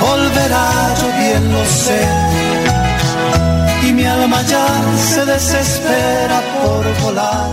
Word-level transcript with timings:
volverá, 0.00 0.94
yo 1.00 1.06
bien 1.18 1.52
lo 1.52 1.64
sé 1.64 2.44
y 3.88 3.92
mi 3.92 4.04
alma 4.04 4.40
ya 4.42 4.66
se 4.96 5.24
desespera 5.26 6.40
por 6.62 6.84
volar. 7.04 7.50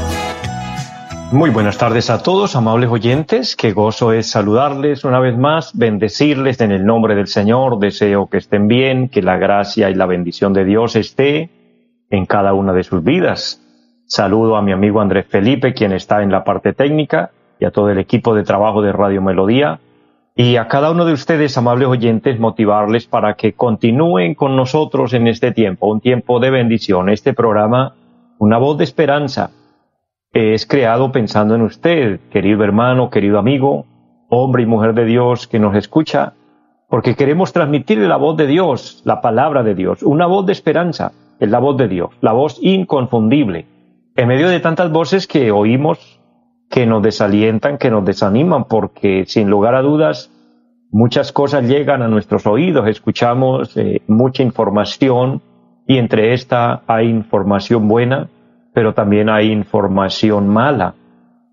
Muy 1.32 1.50
buenas 1.50 1.78
tardes 1.78 2.10
a 2.10 2.22
todos, 2.22 2.56
amables 2.56 2.90
oyentes. 2.90 3.56
Qué 3.56 3.72
gozo 3.72 4.12
es 4.12 4.30
saludarles 4.30 5.06
una 5.06 5.20
vez 5.20 5.38
más, 5.38 5.78
bendecirles 5.78 6.60
en 6.60 6.72
el 6.72 6.86
nombre 6.86 7.16
del 7.16 7.28
Señor. 7.28 7.80
Deseo 7.80 8.28
que 8.28 8.38
estén 8.38 8.68
bien, 8.68 9.08
que 9.08 9.22
la 9.22 9.38
gracia 9.38 9.90
y 9.90 9.96
la 9.96 10.06
bendición 10.06 10.54
de 10.54 10.66
Dios 10.66 10.96
esté 10.96 11.50
en 12.10 12.26
cada 12.26 12.54
una 12.54 12.74
de 12.74 12.84
sus 12.84 13.04
vidas. 13.04 13.62
Saludo 14.06 14.58
a 14.58 14.62
mi 14.62 14.74
amigo 14.74 15.00
Andrés 15.00 15.26
Felipe, 15.28 15.74
quien 15.74 15.94
está 15.94 16.22
en 16.22 16.32
la 16.32 16.44
parte 16.44 16.74
técnica, 16.74 17.32
y 17.60 17.66
a 17.66 17.72
todo 17.72 17.90
el 17.90 18.00
equipo 18.00 18.36
de 18.36 18.44
trabajo 18.44 18.82
de 18.82 18.92
Radio 18.92 19.22
Melodía 19.22 19.80
y 20.36 20.56
a 20.56 20.68
cada 20.68 20.92
uno 20.92 21.06
de 21.06 21.14
ustedes, 21.14 21.58
amables 21.58 21.88
oyentes, 21.88 22.40
motivarles 22.40 23.06
para 23.06 23.34
que 23.34 23.54
continúen 23.54 24.34
con 24.34 24.56
nosotros 24.56 25.14
en 25.14 25.28
este 25.28 25.52
tiempo, 25.52 25.88
un 25.88 26.00
tiempo 26.00 26.40
de 26.40 26.52
bendición. 26.52 27.10
Este 27.10 27.34
programa, 27.34 27.96
Una 28.40 28.58
voz 28.58 28.76
de 28.80 28.86
esperanza, 28.86 29.52
es 30.34 30.66
creado 30.66 31.12
pensando 31.12 31.54
en 31.54 31.62
usted, 31.62 32.20
querido 32.32 32.64
hermano, 32.64 33.12
querido 33.12 33.38
amigo, 33.38 33.86
hombre 34.30 34.64
y 34.64 34.66
mujer 34.66 34.96
de 34.96 35.06
Dios 35.06 35.48
que 35.48 35.60
nos 35.60 35.76
escucha, 35.76 36.34
porque 36.90 37.16
queremos 37.16 37.54
transmitirle 37.54 38.08
la 38.08 38.18
voz 38.18 38.38
de 38.38 38.48
Dios, 38.48 39.02
la 39.06 39.22
palabra 39.22 39.62
de 39.62 39.76
Dios, 39.76 40.02
una 40.02 40.26
voz 40.26 40.48
de 40.48 40.54
esperanza, 40.54 41.12
es 41.40 41.50
la 41.50 41.60
voz 41.60 41.78
de 41.78 41.88
Dios, 41.88 42.10
la 42.22 42.32
voz 42.32 42.58
inconfundible. 42.62 43.68
En 44.16 44.28
medio 44.28 44.50
de 44.50 44.60
tantas 44.60 44.92
voces 44.92 45.28
que 45.28 45.52
oímos 45.52 46.21
que 46.72 46.88
nos 46.88 47.04
desalientan, 47.04 47.78
que 47.78 47.92
nos 47.92 48.06
desaniman, 48.06 48.64
porque 48.64 49.26
sin 49.28 49.50
lugar 49.50 49.76
a 49.76 49.82
dudas 49.82 50.32
muchas 50.90 51.32
cosas 51.32 51.68
llegan 51.68 52.02
a 52.02 52.08
nuestros 52.08 52.48
oídos, 52.48 52.88
escuchamos 52.88 53.76
eh, 53.78 54.02
mucha 54.08 54.42
información 54.42 55.42
y 55.86 55.98
entre 55.98 56.34
esta 56.34 56.82
hay 56.88 57.10
información 57.10 57.88
buena, 57.88 58.30
pero 58.74 58.94
también 58.94 59.30
hay 59.30 59.52
información 59.52 60.48
mala. 60.48 60.96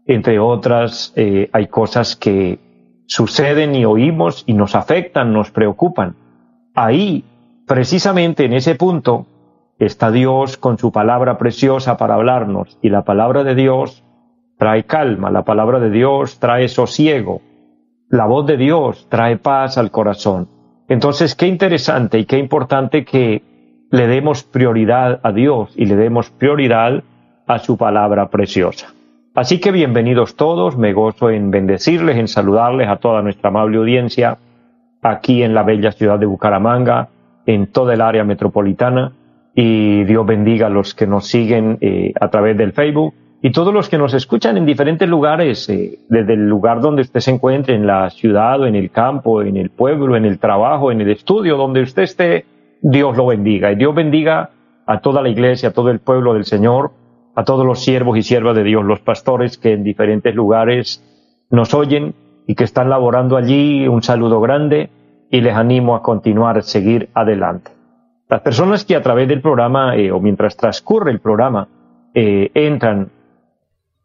Entre 0.07 0.39
otras, 0.39 1.13
eh, 1.17 1.51
hay 1.53 1.67
cosas 1.67 2.15
que 2.15 2.59
suceden 3.07 3.75
y 3.75 3.85
oímos 3.85 4.45
y 4.47 4.55
nos 4.55 4.77
afectan, 4.77 5.33
nos 5.33 5.51
preocupan. 5.51 6.15
Ahí, 6.75 7.25
precisamente 7.67 8.45
en 8.45 8.53
ese 8.53 8.77
punto, 8.77 9.27
está 9.79 10.13
Dios 10.13 10.57
con 10.57 10.79
su 10.79 10.93
palabra 10.93 11.39
preciosa 11.39 11.97
para 11.97 12.15
hablarnos 12.15 12.79
y 12.83 12.89
la 12.89 13.03
palabra 13.03 13.43
de 13.45 13.57
Dios 13.57 14.05
trae 14.59 14.85
calma, 14.85 15.31
la 15.31 15.45
palabra 15.45 15.79
de 15.79 15.91
Dios 15.91 16.39
trae 16.41 16.69
sosiego, 16.69 17.41
la 18.11 18.27
voz 18.27 18.47
de 18.47 18.57
Dios 18.57 19.07
trae 19.09 19.37
paz 19.37 19.79
al 19.79 19.91
corazón. 19.91 20.49
Entonces, 20.89 21.35
qué 21.35 21.47
interesante 21.47 22.19
y 22.19 22.25
qué 22.25 22.39
importante 22.39 23.05
que 23.05 23.43
le 23.91 24.07
demos 24.07 24.43
prioridad 24.43 25.21
a 25.23 25.33
Dios 25.33 25.73
y 25.77 25.87
le 25.87 25.97
demos 25.97 26.31
prioridad 26.31 27.03
a 27.47 27.59
su 27.59 27.77
palabra 27.77 28.29
preciosa. 28.29 28.93
Así 29.35 29.61
que 29.61 29.71
bienvenidos 29.71 30.35
todos, 30.35 30.77
me 30.77 30.93
gozo 30.93 31.31
en 31.31 31.51
bendecirles, 31.51 32.17
en 32.17 32.27
saludarles 32.27 32.89
a 32.89 32.97
toda 32.97 33.23
nuestra 33.23 33.51
amable 33.51 33.79
audiencia 33.79 34.39
aquí 35.03 35.43
en 35.43 35.55
la 35.55 35.63
bella 35.63 35.93
ciudad 35.93 36.19
de 36.19 36.27
Bucaramanga, 36.27 37.09
en 37.47 37.69
toda 37.69 37.95
el 37.95 38.01
área 38.01 38.25
metropolitana, 38.25 39.13
y 39.55 40.05
Dios 40.05 40.27
bendiga 40.27 40.67
a 40.67 40.71
los 40.71 40.95
que 40.95 41.07
nos 41.07 41.29
siguen 41.29 41.79
eh, 41.81 42.13
a 42.21 42.29
través 42.29 42.57
del 42.57 42.73
Facebook 42.73 43.15
y 43.41 43.53
todos 43.53 43.73
los 43.73 43.89
que 43.89 43.99
nos 43.99 44.15
escuchan 44.15 44.57
en 44.57 44.67
diferentes 44.67 45.09
lugares, 45.09 45.69
eh, 45.69 46.01
desde 46.09 46.35
el 46.35 46.49
lugar 46.49 46.81
donde 46.81 47.03
usted 47.03 47.21
se 47.21 47.31
encuentre, 47.31 47.77
en 47.77 47.87
la 47.87 48.11
ciudad 48.11 48.61
o 48.61 48.67
en 48.67 48.75
el 48.75 48.91
campo, 48.91 49.43
en 49.43 49.57
el 49.57 49.71
pueblo, 49.71 50.17
en 50.17 50.25
el 50.25 50.41
trabajo, 50.41 50.91
en 50.91 51.01
el 51.01 51.11
estudio, 51.11 51.57
donde 51.57 51.83
usted 51.83 52.03
esté, 52.03 52.47
Dios 52.83 53.17
lo 53.17 53.27
bendiga. 53.27 53.71
Y 53.71 53.77
Dios 53.77 53.95
bendiga 53.95 54.51
a 54.87 55.01
toda 55.01 55.23
la 55.23 55.29
iglesia, 55.29 55.69
a 55.69 55.73
todo 55.73 55.91
el 55.91 56.01
pueblo 56.01 56.35
del 56.35 56.47
Señor, 56.47 56.91
a 57.37 57.45
todos 57.45 57.65
los 57.65 57.85
siervos 57.85 58.19
y 58.19 58.23
siervas 58.23 58.57
de 58.57 58.65
Dios, 58.65 58.85
los 58.85 59.01
pastores 59.01 59.57
que 59.57 59.73
en 59.73 59.85
diferentes 59.85 60.35
lugares 60.35 61.05
nos 61.51 61.75
oyen 61.75 62.15
y 62.49 62.57
que 62.57 62.65
están 62.65 62.91
laborando 62.91 63.37
allí. 63.37 63.87
Un 63.87 64.03
saludo 64.03 64.41
grande 64.41 64.91
y 65.31 65.41
les 65.43 65.55
animo 65.55 65.95
a 65.95 66.03
continuar, 66.03 66.59
a 66.59 66.63
seguir 66.63 67.09
adelante. 67.15 67.71
Las 68.29 68.41
personas 68.41 68.85
que 68.85 68.97
a 68.97 69.03
través 69.03 69.29
del 69.29 69.41
programa 69.41 69.95
eh, 69.97 70.11
o 70.11 70.19
mientras 70.19 70.57
transcurre 70.57 71.13
el 71.13 71.21
programa 71.21 71.69
eh, 72.15 72.51
entran 72.55 73.11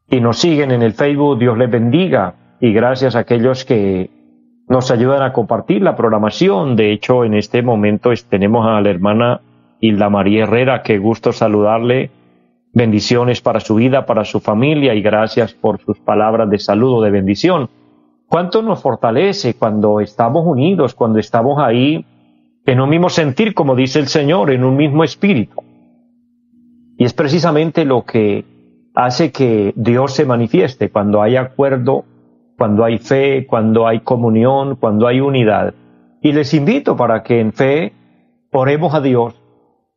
y 0.10 0.20
nos 0.20 0.40
siguen 0.40 0.72
en 0.72 0.82
el 0.82 0.94
Facebook, 0.94 1.40
Dios 1.40 1.58
les 1.58 1.70
bendiga 1.70 2.36
y 2.60 2.72
gracias 2.74 3.16
a 3.16 3.20
aquellos 3.20 3.66
que 3.66 4.10
nos 4.68 4.92
ayudan 4.92 5.22
a 5.22 5.34
compartir 5.34 5.82
la 5.82 5.96
programación. 5.96 6.76
De 6.76 6.92
hecho, 6.92 7.26
en 7.26 7.34
este 7.34 7.62
momento 7.62 8.12
tenemos 8.30 8.66
a 8.68 8.82
la 8.82 8.90
hermana 8.90 9.42
Hilda 9.80 10.10
María 10.10 10.44
Herrera, 10.44 10.82
qué 10.82 10.98
gusto 10.98 11.32
saludarle. 11.32 12.12
Bendiciones 12.74 13.42
para 13.42 13.60
su 13.60 13.76
vida, 13.76 14.06
para 14.06 14.26
su 14.26 14.40
familia 14.40 14.96
y 14.96 15.02
gracias 15.02 15.54
por 15.54 15.80
sus 15.82 16.00
palabras 16.00 16.50
de 16.50 16.58
saludo, 16.58 17.02
de 17.02 17.12
bendición. 17.12 17.70
¿Cuánto 18.28 18.64
nos 18.64 18.82
fortalece 18.82 19.54
cuando 19.54 20.00
estamos 20.00 20.44
unidos, 20.46 20.96
cuando 20.96 21.20
estamos 21.20 21.60
ahí 21.60 22.06
en 22.66 22.80
un 22.80 22.90
mismo 22.90 23.10
sentir, 23.10 23.54
como 23.54 23.76
dice 23.76 24.00
el 24.00 24.08
Señor, 24.08 24.50
en 24.52 24.64
un 24.64 24.76
mismo 24.76 25.04
espíritu? 25.04 25.62
Y 26.98 27.04
es 27.06 27.14
precisamente 27.14 27.86
lo 27.86 28.06
que 28.06 28.46
hace 28.94 29.32
que 29.32 29.74
Dios 29.76 30.14
se 30.14 30.26
manifieste 30.26 30.90
cuando 30.90 31.22
hay 31.22 31.36
acuerdo, 31.36 32.06
cuando 32.58 32.84
hay 32.84 32.98
fe, 32.98 33.46
cuando 33.48 33.88
hay 33.88 34.02
comunión, 34.02 34.76
cuando 34.76 35.08
hay 35.08 35.20
unidad. 35.20 35.74
Y 36.22 36.32
les 36.32 36.54
invito 36.54 36.96
para 36.96 37.24
que 37.24 37.40
en 37.40 37.54
fe 37.54 37.94
oremos 38.52 38.94
a 38.94 39.02
Dios, 39.02 39.36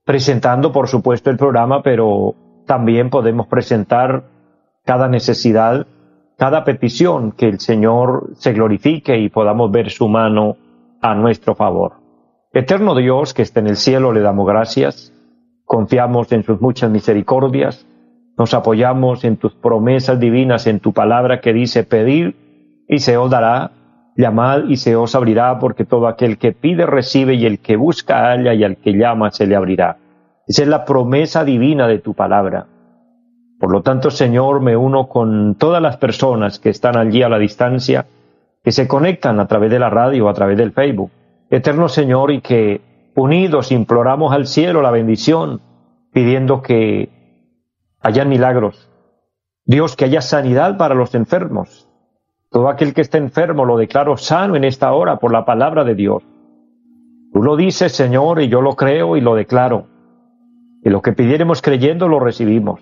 presentando 0.05 0.73
por 0.73 0.89
supuesto 0.89 1.31
el 1.31 1.37
programa, 1.37 1.83
pero 1.83 2.34
también 2.67 3.11
podemos 3.11 3.47
presentar 3.47 4.25
cada 4.84 5.09
necesidad, 5.09 5.87
cada 6.37 6.65
petición, 6.65 7.33
que 7.33 7.49
el 7.49 7.61
Señor 7.61 8.31
se 8.34 8.53
glorifique 8.53 9.19
y 9.19 9.28
podamos 9.28 9.71
ver 9.71 9.91
su 9.91 10.09
mano 10.09 10.57
a 11.01 11.15
nuestro 11.15 11.55
favor. 11.55 11.95
Eterno 12.53 12.95
Dios 12.95 13.34
que 13.34 13.43
está 13.43 13.61
en 13.61 13.67
el 13.67 13.77
cielo, 13.77 14.13
le 14.13 14.21
damos 14.21 14.47
gracias, 14.47 15.13
confiamos 15.65 16.33
en 16.33 16.43
sus 16.43 16.61
muchas 16.61 16.91
misericordias, 16.91 17.87
nos 18.38 18.54
apoyamos 18.54 19.24
en 19.24 19.36
tus 19.36 19.54
promesas 19.54 20.20
divinas, 20.20 20.66
en 20.66 20.80
tu 20.80 20.92
palabra 20.92 21.41
que 21.41 21.52
dice 21.52 21.84
pedir 21.84 22.36
y 22.88 22.98
se 22.98 23.16
os 23.16 23.30
dará, 23.30 23.72
llamad 24.16 24.64
y 24.69 24.76
se 24.76 24.97
os 24.97 25.14
abrirá, 25.14 25.58
porque 25.58 25.84
todo 25.84 26.06
aquel 26.06 26.38
que 26.38 26.52
pide 26.52 26.86
recibe 26.86 27.34
y 27.34 27.47
el 27.47 27.58
que 27.58 27.76
busca 27.76 28.30
halla 28.30 28.54
y 28.54 28.64
al 28.64 28.76
que 28.76 28.92
llama 28.92 29.30
se 29.30 29.47
le 29.47 29.56
abrirá. 29.56 29.98
Esa 30.47 30.62
es 30.62 30.69
la 30.69 30.84
promesa 30.84 31.44
divina 31.44 31.88
de 31.88 31.98
tu 31.98 32.14
palabra. 32.14 32.66
Por 33.58 33.72
lo 33.72 33.82
tanto, 33.82 34.10
Señor, 34.10 34.60
me 34.60 34.76
uno 34.76 35.08
con 35.08 35.54
todas 35.54 35.82
las 35.82 35.97
personas 35.97 36.58
que 36.58 36.68
están 36.68 36.97
allí 36.97 37.22
a 37.22 37.28
la 37.28 37.38
distancia, 37.38 38.06
que 38.62 38.70
se 38.70 38.86
conectan 38.86 39.41
a 39.41 39.47
través 39.47 39.70
de 39.70 39.78
la 39.78 39.88
radio, 39.88 40.28
a 40.28 40.34
través 40.34 40.58
del 40.58 40.72
Facebook. 40.72 41.10
Eterno 41.48 41.88
Señor, 41.88 42.32
y 42.32 42.42
que 42.42 42.80
unidos 43.14 43.72
imploramos 43.72 44.32
al 44.32 44.47
cielo 44.47 44.82
la 44.82 44.91
bendición, 44.91 45.62
pidiendo 46.12 46.60
que 46.60 47.09
haya 48.06 48.24
milagros. 48.24 48.88
Dios, 49.64 49.97
que 49.97 50.04
haya 50.04 50.20
sanidad 50.20 50.76
para 50.76 50.94
los 50.94 51.16
enfermos. 51.16 51.88
Todo 52.53 52.68
aquel 52.68 52.94
que 52.94 53.00
esté 53.00 53.18
enfermo 53.18 53.64
lo 53.64 53.76
declaro 53.76 54.16
sano 54.16 54.54
en 54.54 54.62
esta 54.62 54.92
hora 54.92 55.16
por 55.16 55.32
la 55.32 55.44
palabra 55.44 55.82
de 55.82 55.97
Dios. 55.97 56.22
Tú 57.32 57.42
lo 57.42 57.56
dices, 57.56 57.91
Señor, 57.91 58.41
y 58.41 58.48
yo 58.48 58.60
lo 58.60 58.76
creo 58.76 59.16
y 59.16 59.20
lo 59.20 59.34
declaro. 59.34 59.88
Y 60.84 60.88
lo 60.91 61.03
que 61.03 61.14
pidiéremos 61.14 61.62
creyendo 61.62 62.06
lo 62.06 62.20
recibimos. 62.20 62.80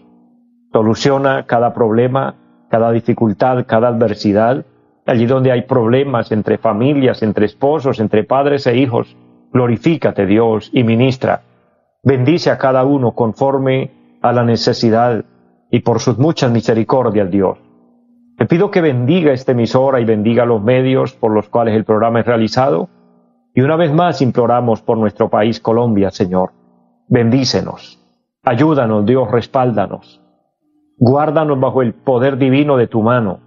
Soluciona 0.75 1.47
cada 1.47 1.73
problema, 1.73 2.35
cada 2.69 2.93
dificultad, 2.93 3.65
cada 3.67 3.89
adversidad. 3.89 4.67
Allí 5.07 5.25
donde 5.25 5.53
hay 5.53 5.63
problemas 5.63 6.33
entre 6.33 6.59
familias, 6.59 7.23
entre 7.23 7.47
esposos, 7.47 7.99
entre 7.99 8.25
padres 8.25 8.67
e 8.67 8.77
hijos, 8.77 9.17
glorifícate 9.55 10.27
Dios 10.27 10.69
y 10.71 10.85
ministra. 10.85 11.41
Bendice 12.03 12.51
a 12.51 12.59
cada 12.59 12.85
uno 12.85 13.13
conforme 13.13 14.04
a 14.25 14.33
la 14.33 14.43
necesidad 14.43 15.23
y 15.71 15.81
por 15.81 16.01
sus 16.01 16.17
muchas 16.17 16.51
misericordias, 16.51 17.31
Dios. 17.31 17.59
Te 18.39 18.47
pido 18.47 18.71
que 18.71 18.81
bendiga 18.81 19.33
esta 19.33 19.53
emisora 19.53 20.01
y 20.01 20.07
bendiga 20.07 20.47
los 20.47 20.63
medios 20.63 21.13
por 21.13 21.31
los 21.31 21.51
cuales 21.51 21.77
el 21.77 21.85
programa 21.85 22.21
es 22.21 22.27
realizado 22.27 22.89
Y 23.55 23.61
una 23.61 23.77
vez 23.77 23.93
más 23.93 24.23
imploramos 24.23 24.81
por 24.81 24.97
nuestro 24.97 25.29
país 25.29 25.61
Colombia, 25.61 26.11
Señor. 26.11 26.53
Bendícenos. 27.07 28.03
Ayúdanos, 28.43 29.05
Dios, 29.05 29.31
respáldanos. 29.31 30.23
Guárdanos 30.97 31.61
bajo 31.61 31.83
el 31.83 31.93
poder 31.93 32.39
divino 32.39 32.79
de 32.79 32.87
tu 32.87 33.03
mano. 33.03 33.41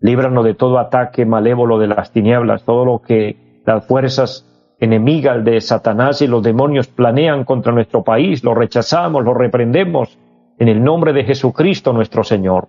Líbranos 0.00 0.44
de 0.44 0.54
todo 0.54 0.78
ataque 0.78 1.26
malévolo 1.26 1.80
de 1.80 1.88
las 1.88 2.12
tinieblas, 2.12 2.62
todo 2.62 2.84
lo 2.84 3.00
que 3.00 3.62
las 3.66 3.84
fuerzas 3.84 4.46
enemigas 4.78 5.44
de 5.44 5.60
Satanás 5.60 6.22
y 6.22 6.28
los 6.28 6.44
demonios 6.44 6.86
planean 6.86 7.44
contra 7.44 7.72
nuestro 7.72 8.04
país. 8.04 8.44
Lo 8.44 8.54
rechazamos, 8.54 9.24
lo 9.24 9.34
reprendemos 9.34 10.19
en 10.60 10.68
el 10.68 10.84
nombre 10.84 11.14
de 11.14 11.24
Jesucristo 11.24 11.94
nuestro 11.94 12.22
Señor. 12.22 12.68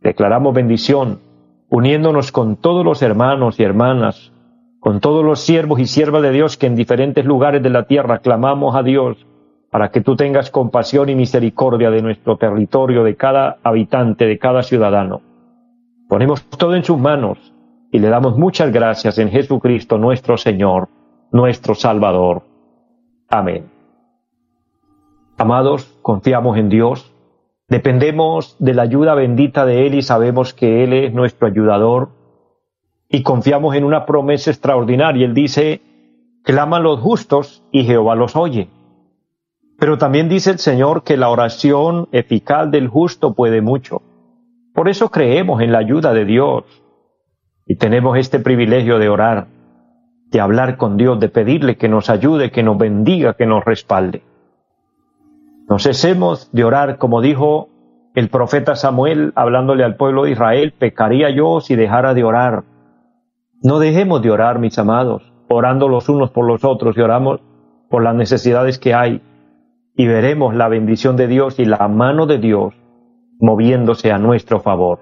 Declaramos 0.00 0.54
bendición, 0.54 1.18
uniéndonos 1.68 2.30
con 2.30 2.56
todos 2.56 2.84
los 2.84 3.02
hermanos 3.02 3.58
y 3.58 3.64
hermanas, 3.64 4.32
con 4.78 5.00
todos 5.00 5.24
los 5.24 5.40
siervos 5.40 5.80
y 5.80 5.86
siervas 5.86 6.22
de 6.22 6.30
Dios 6.30 6.56
que 6.56 6.68
en 6.68 6.76
diferentes 6.76 7.24
lugares 7.24 7.60
de 7.60 7.70
la 7.70 7.82
tierra 7.82 8.20
clamamos 8.20 8.76
a 8.76 8.84
Dios 8.84 9.26
para 9.68 9.90
que 9.90 10.00
tú 10.00 10.14
tengas 10.14 10.50
compasión 10.50 11.08
y 11.08 11.16
misericordia 11.16 11.90
de 11.90 12.02
nuestro 12.02 12.36
territorio, 12.36 13.02
de 13.02 13.16
cada 13.16 13.58
habitante, 13.64 14.24
de 14.24 14.38
cada 14.38 14.62
ciudadano. 14.62 15.20
Ponemos 16.08 16.44
todo 16.44 16.76
en 16.76 16.84
sus 16.84 16.98
manos 16.98 17.52
y 17.90 17.98
le 17.98 18.10
damos 18.10 18.38
muchas 18.38 18.72
gracias 18.72 19.18
en 19.18 19.30
Jesucristo 19.30 19.98
nuestro 19.98 20.36
Señor, 20.36 20.88
nuestro 21.32 21.74
Salvador. 21.74 22.42
Amén. 23.28 23.78
Amados, 25.40 25.96
confiamos 26.02 26.58
en 26.58 26.68
Dios, 26.68 27.07
dependemos 27.68 28.56
de 28.58 28.74
la 28.74 28.82
ayuda 28.82 29.14
bendita 29.14 29.66
de 29.66 29.86
Él 29.86 29.94
y 29.94 30.02
sabemos 30.02 30.54
que 30.54 30.84
Él 30.84 30.92
es 30.92 31.12
nuestro 31.12 31.46
ayudador 31.46 32.10
y 33.08 33.22
confiamos 33.22 33.74
en 33.76 33.84
una 33.84 34.06
promesa 34.06 34.50
extraordinaria. 34.50 35.26
Él 35.26 35.34
dice, 35.34 35.80
claman 36.42 36.82
los 36.82 37.00
justos 37.00 37.62
y 37.70 37.84
Jehová 37.84 38.14
los 38.14 38.36
oye. 38.36 38.68
Pero 39.78 39.96
también 39.98 40.28
dice 40.28 40.50
el 40.50 40.58
Señor 40.58 41.04
que 41.04 41.16
la 41.16 41.28
oración 41.28 42.08
eficaz 42.10 42.70
del 42.70 42.88
justo 42.88 43.34
puede 43.34 43.60
mucho. 43.60 44.02
Por 44.74 44.88
eso 44.88 45.10
creemos 45.10 45.62
en 45.62 45.72
la 45.72 45.78
ayuda 45.78 46.12
de 46.12 46.24
Dios 46.24 46.64
y 47.66 47.76
tenemos 47.76 48.18
este 48.18 48.40
privilegio 48.40 48.98
de 48.98 49.08
orar, 49.08 49.46
de 50.30 50.40
hablar 50.40 50.76
con 50.76 50.96
Dios, 50.96 51.20
de 51.20 51.28
pedirle 51.28 51.76
que 51.76 51.88
nos 51.88 52.10
ayude, 52.10 52.50
que 52.50 52.62
nos 52.62 52.78
bendiga, 52.78 53.34
que 53.34 53.46
nos 53.46 53.64
respalde. 53.64 54.22
No 55.68 55.78
cesemos 55.78 56.50
de 56.52 56.64
orar, 56.64 56.98
como 56.98 57.20
dijo 57.20 57.68
el 58.14 58.30
profeta 58.30 58.74
Samuel 58.74 59.32
hablándole 59.36 59.84
al 59.84 59.96
pueblo 59.96 60.24
de 60.24 60.32
Israel, 60.32 60.72
pecaría 60.76 61.30
yo 61.30 61.60
si 61.60 61.76
dejara 61.76 62.14
de 62.14 62.24
orar. 62.24 62.64
No 63.62 63.78
dejemos 63.78 64.22
de 64.22 64.30
orar, 64.30 64.58
mis 64.58 64.78
amados, 64.78 65.32
orando 65.48 65.88
los 65.88 66.08
unos 66.08 66.30
por 66.30 66.46
los 66.46 66.64
otros 66.64 66.96
y 66.96 67.00
oramos 67.00 67.40
por 67.90 68.02
las 68.02 68.14
necesidades 68.14 68.78
que 68.78 68.94
hay 68.94 69.22
y 69.94 70.06
veremos 70.06 70.54
la 70.54 70.68
bendición 70.68 71.16
de 71.16 71.26
Dios 71.26 71.58
y 71.58 71.64
la 71.64 71.86
mano 71.88 72.26
de 72.26 72.38
Dios 72.38 72.74
moviéndose 73.38 74.10
a 74.10 74.18
nuestro 74.18 74.60
favor. 74.60 75.00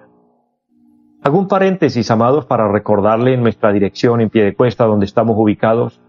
Hago 1.23 1.39
un 1.39 1.49
paréntesis, 1.49 2.11
amados, 2.11 2.45
para 2.45 2.71
recordarle 2.71 3.37
nuestra 3.37 3.73
dirección 3.73 4.21
en 4.21 4.31
pie 4.31 4.45
de 4.45 4.55
cuesta 4.55 4.85
donde 4.85 5.07
estamos 5.07 5.37
ubicados, 5.39 6.01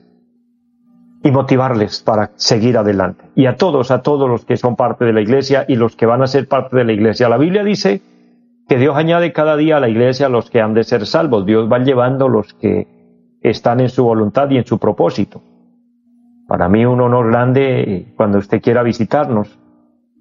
y 1.23 1.31
motivarles 1.31 2.03
para 2.03 2.31
seguir 2.37 2.79
adelante. 2.79 3.25
Y 3.35 3.47
a 3.47 3.57
todos, 3.57 3.91
a 3.91 4.03
todos 4.03 4.29
los 4.29 4.45
que 4.45 4.57
son 4.57 4.77
parte 4.77 5.05
de 5.05 5.13
la 5.13 5.21
iglesia 5.21 5.65
y 5.67 5.77
los 5.77 5.97
que 5.97 6.07
van 6.07 6.23
a 6.23 6.27
ser 6.27 6.47
parte 6.47 6.77
de 6.77 6.85
la 6.85 6.93
iglesia. 6.93 7.29
La 7.29 7.39
Biblia 7.39 7.65
dice 7.65 8.01
que 8.69 8.79
Dios 8.79 8.97
añade 8.97 9.33
cada 9.33 9.57
día 9.57 9.77
a 9.77 9.81
la 9.81 9.89
iglesia 9.89 10.27
a 10.27 10.29
los 10.29 10.51
que 10.51 10.61
han 10.61 10.75
de 10.75 10.85
ser 10.85 11.07
salvos. 11.07 11.47
Dios 11.47 11.71
va 11.71 11.79
llevando 11.79 12.29
los 12.29 12.55
que 12.55 12.87
están 13.41 13.81
en 13.81 13.89
su 13.89 14.05
voluntad 14.05 14.51
y 14.51 14.59
en 14.59 14.67
su 14.67 14.79
propósito. 14.79 15.43
Para 16.47 16.69
mí 16.69 16.85
un 16.85 17.01
honor 17.01 17.29
grande 17.29 17.81
eh, 17.81 18.13
cuando 18.17 18.39
usted 18.39 18.61
quiera 18.61 18.83
visitarnos. 18.83 19.59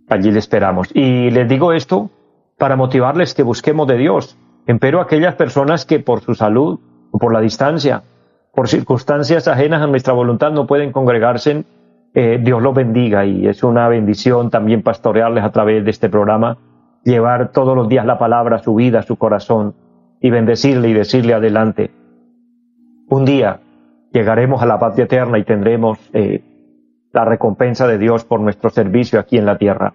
Allí 0.09 0.31
le 0.31 0.39
esperamos. 0.39 0.89
Y 0.93 1.29
les 1.31 1.47
digo 1.47 1.73
esto 1.73 2.09
para 2.57 2.75
motivarles 2.75 3.33
que 3.33 3.43
busquemos 3.43 3.87
de 3.87 3.97
Dios. 3.97 4.37
Empero 4.67 5.01
aquellas 5.01 5.35
personas 5.35 5.85
que 5.85 5.99
por 5.99 6.21
su 6.21 6.35
salud 6.35 6.79
o 7.11 7.17
por 7.17 7.33
la 7.33 7.41
distancia 7.41 8.03
por 8.55 8.69
circunstancias 8.69 9.49
ajenas 9.49 9.81
a 9.81 9.87
nuestra 9.87 10.13
voluntad 10.13 10.51
no 10.51 10.65
pueden 10.65 10.93
congregarse, 10.93 11.65
eh, 12.13 12.39
Dios 12.41 12.61
los 12.61 12.73
bendiga 12.73 13.25
y 13.25 13.47
es 13.47 13.63
una 13.63 13.89
bendición 13.89 14.49
también 14.49 14.81
pastorearles 14.81 15.43
a 15.43 15.51
través 15.51 15.83
de 15.83 15.91
este 15.91 16.09
programa, 16.09 16.57
llevar 17.03 17.51
todos 17.51 17.75
los 17.75 17.89
días 17.89 18.05
la 18.05 18.17
palabra 18.17 18.55
a 18.55 18.63
su 18.63 18.73
vida, 18.73 18.99
a 18.99 19.03
su 19.03 19.17
corazón 19.17 19.75
y 20.21 20.29
bendecirle 20.29 20.87
y 20.87 20.93
decirle 20.93 21.33
adelante. 21.33 21.91
Un 23.09 23.25
día 23.25 23.59
llegaremos 24.15 24.61
a 24.61 24.65
la 24.65 24.79
patria 24.79 25.03
eterna 25.03 25.37
y 25.37 25.43
tendremos 25.43 25.99
eh, 26.13 26.41
la 27.11 27.25
recompensa 27.25 27.85
de 27.85 27.97
Dios 27.97 28.23
por 28.23 28.39
nuestro 28.39 28.69
servicio 28.69 29.19
aquí 29.19 29.37
en 29.37 29.45
la 29.45 29.57
tierra. 29.57 29.93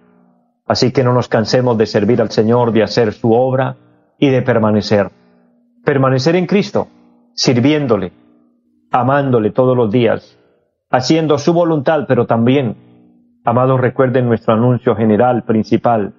Así 0.67 0.93
que 0.93 1.03
no 1.03 1.15
nos 1.15 1.29
cansemos 1.29 1.79
de 1.79 1.87
servir 1.87 2.21
al 2.21 2.31
Señor, 2.31 2.71
de 2.73 2.83
hacer 2.83 3.15
su 3.15 3.33
obra 3.33 3.77
y 4.19 4.29
de 4.29 4.43
permanecer. 4.43 5.11
Permanecer 5.85 6.37
en 6.37 6.47
Cristo, 6.47 6.89
sirviéndole, 7.33 8.13
amándole 8.91 9.53
todos 9.53 9.75
los 9.75 9.91
días, 9.91 10.39
haciendo 10.91 11.39
su 11.39 11.55
voluntad, 11.55 12.05
pero 12.07 12.27
también, 12.27 12.77
amados, 13.43 13.81
recuerden 13.81 14.27
nuestro 14.27 14.53
anuncio 14.53 14.95
general, 14.95 15.45
principal, 15.45 16.13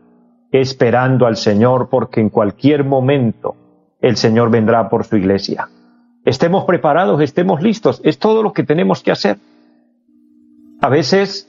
esperando 0.52 1.28
al 1.28 1.36
Señor, 1.36 1.88
porque 1.90 2.20
en 2.20 2.30
cualquier 2.30 2.84
momento 2.84 3.56
el 4.02 4.18
Señor 4.18 4.50
vendrá 4.50 4.90
por 4.90 5.04
su 5.04 5.18
iglesia. 5.18 5.70
Estemos 6.24 6.66
preparados, 6.66 7.20
estemos 7.22 7.62
listos, 7.62 8.02
es 8.04 8.20
todo 8.20 8.44
lo 8.44 8.54
que 8.54 8.64
tenemos 8.64 9.02
que 9.02 9.12
hacer. 9.12 9.38
A 10.82 10.90
veces 10.90 11.48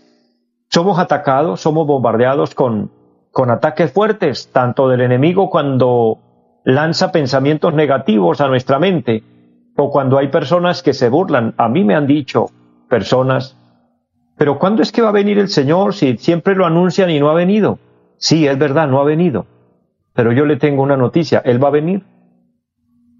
somos 0.71 0.99
atacados, 0.99 1.61
somos 1.61 1.87
bombardeados 1.87 2.55
con, 2.55 2.91
con 3.31 3.51
ataques 3.51 3.93
fuertes, 3.93 4.51
tanto 4.53 4.89
del 4.89 5.03
enemigo 5.03 5.51
cuando 5.51 6.19
lanza 6.65 7.13
pensamientos 7.13 7.75
negativos 7.75 8.41
a 8.41 8.49
nuestra 8.49 8.79
mente, 8.79 9.23
o 9.77 9.91
cuando 9.91 10.19
hay 10.19 10.29
personas 10.29 10.83
que 10.83 10.95
se 10.95 11.09
burlan. 11.09 11.55
A 11.59 11.69
mí 11.69 11.85
me 11.85 11.95
han 11.95 12.07
dicho 12.07 12.47
personas, 12.89 13.57
pero 14.37 14.59
¿cuándo 14.59 14.83
es 14.83 14.93
que 14.93 15.03
va 15.03 15.11
a 15.11 15.13
venir 15.13 15.39
el 15.39 15.49
Señor 15.49 15.95
si 15.95 16.17
siempre 16.17 16.55
lo 16.55 16.67
anuncian 16.67 17.11
y 17.11 17.21
no 17.21 17.29
ha 17.31 17.35
venido? 17.35 17.79
Sí, 18.17 18.47
es 18.47 18.59
verdad, 18.59 18.89
no 18.89 19.01
ha 19.01 19.05
venido. 19.05 19.47
Pero 20.15 20.33
yo 20.33 20.45
le 20.45 20.57
tengo 20.57 20.83
una 20.83 20.97
noticia, 20.97 21.43
Él 21.45 21.63
va 21.63 21.69
a 21.69 21.73
venir. 21.73 22.05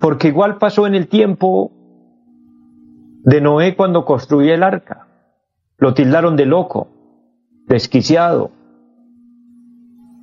Porque 0.03 0.29
igual 0.29 0.59
pasó 0.59 0.89
en 0.89 0.97
el 0.97 1.07
tiempo 1.07 1.71
de 3.23 3.41
Noé 3.41 3.77
cuando 3.77 4.05
construía 4.05 4.57
el 4.57 4.65
arca. 4.65 5.07
Lo 5.79 5.95
tildaron 5.95 6.35
de 6.35 6.45
loco, 6.45 6.89
desquiciado, 7.69 8.51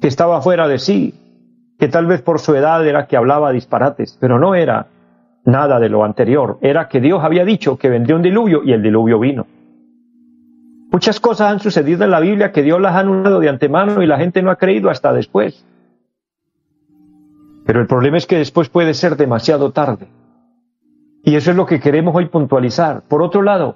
que 0.02 0.10
estaba 0.10 0.42
fuera 0.42 0.68
de 0.68 0.80
sí, 0.80 1.14
que 1.80 1.88
tal 1.88 2.08
vez 2.08 2.22
por 2.22 2.40
su 2.40 2.56
edad 2.56 2.86
era 2.86 3.08
que 3.08 3.16
hablaba 3.16 3.54
disparates, 3.54 4.18
pero 4.20 4.38
no 4.38 4.54
era 4.54 4.88
nada 5.46 5.80
de 5.80 5.88
lo 5.88 6.04
anterior. 6.04 6.58
Era 6.60 6.90
que 6.90 7.00
Dios 7.00 7.24
había 7.24 7.46
dicho 7.46 7.78
que 7.78 7.88
vendría 7.88 8.18
un 8.18 8.22
diluvio 8.22 8.62
y 8.66 8.74
el 8.74 8.84
diluvio 8.84 9.18
vino. 9.18 9.48
Muchas 10.92 11.22
cosas 11.22 11.54
han 11.54 11.62
sucedido 11.62 12.04
en 12.04 12.12
la 12.12 12.20
Biblia 12.20 12.52
que 12.52 12.64
Dios 12.64 12.82
las 12.82 12.96
ha 12.96 13.00
anunciado 13.00 13.40
de 13.40 13.48
antemano 13.48 14.04
y 14.04 14.08
la 14.08 14.18
gente 14.18 14.42
no 14.42 14.52
ha 14.52 14.58
creído 14.58 14.90
hasta 14.90 15.14
después. 15.14 15.66
Pero 17.66 17.82
el 17.82 17.88
problema 17.88 18.18
es 18.18 18.26
que 18.26 18.38
después 18.38 18.70
puede 18.70 18.94
ser 18.94 19.16
demasiado 19.16 19.72
tarde. 19.72 20.08
Y 21.24 21.36
eso 21.36 21.52
es 21.52 21.58
lo 21.58 21.66
que 21.66 21.80
queremos 21.80 22.16
hoy 22.16 22.28
puntualizar. 22.28 23.04
Por 23.04 23.22
otro 23.22 23.42
lado, 23.42 23.76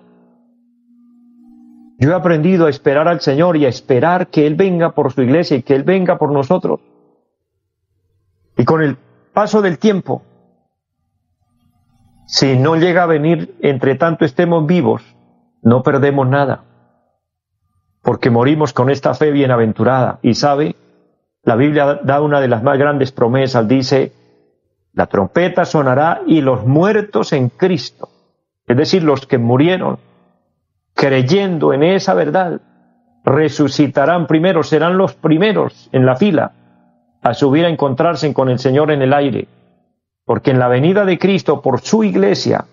yo 2.00 2.12
he 2.12 2.13
aprendido 2.13 2.66
a 2.66 2.70
esperar 2.70 3.08
al 3.08 3.22
Señor 3.22 3.58
y 3.58 3.66
a 3.66 3.70
esperar 3.70 4.28
que 4.28 4.48
Él 4.48 4.56
venga 4.56 4.92
por 4.92 5.12
su 5.13 5.22
iglesia 5.22 5.58
y 5.58 5.63
que 5.63 5.75
Él 5.75 5.84
venga 5.84 6.18
por 6.18 6.32
nosotros. 6.32 6.80
Y 8.58 8.66
con 8.66 8.82
el 8.82 8.98
paso 9.34 9.62
del 9.62 9.78
tiempo, 9.78 10.24
si 12.25 12.58
no 12.58 12.75
llega 12.75 13.04
a 13.04 13.08
venir, 13.08 13.56
entre 13.62 13.96
tanto 13.96 14.25
estemos 14.25 14.66
vivos, 14.66 15.04
no 15.62 15.84
perdemos 15.84 16.28
nada, 16.28 16.63
porque 18.02 18.30
morimos 18.30 18.74
con 18.74 18.90
esta 18.90 19.13
fe 19.13 19.32
bienaventurada. 19.32 20.20
Y 20.22 20.34
sabe, 20.34 20.75
la 21.44 21.56
Biblia 21.56 22.00
da 22.04 22.22
una 22.22 22.40
de 22.40 22.48
las 22.48 22.64
más 22.64 22.78
grandes 22.78 23.12
promesas, 23.12 23.68
dice, 23.68 24.12
la 24.94 25.08
trompeta 25.08 25.66
sonará 25.66 26.22
y 26.26 26.42
los 26.42 26.66
muertos 26.66 27.34
en 27.34 27.50
Cristo, 27.50 28.10
es 28.68 28.78
decir, 28.78 29.04
los 29.04 29.26
que 29.26 29.38
murieron 29.38 30.00
creyendo 30.94 31.74
en 31.74 31.84
esa 31.84 32.14
verdad, 32.14 32.62
resucitarán 33.26 34.28
primero, 34.28 34.64
serán 34.64 34.98
los 34.98 35.14
primeros 35.16 35.90
en 35.92 36.06
la 36.06 36.16
fila 36.16 36.52
a 37.22 37.34
subir 37.34 37.66
a 37.66 37.70
encontrarse 37.70 38.34
con 38.34 38.50
el 38.50 38.60
Señor 38.60 38.92
en 38.92 39.02
el 39.02 39.14
aire. 39.14 39.48
Porque 40.26 40.52
en 40.52 40.60
la 40.60 40.68
venida 40.68 41.06
de 41.06 41.18
Cristo 41.18 41.62
por 41.62 41.82
su 41.82 42.04
iglesia, 42.04 42.66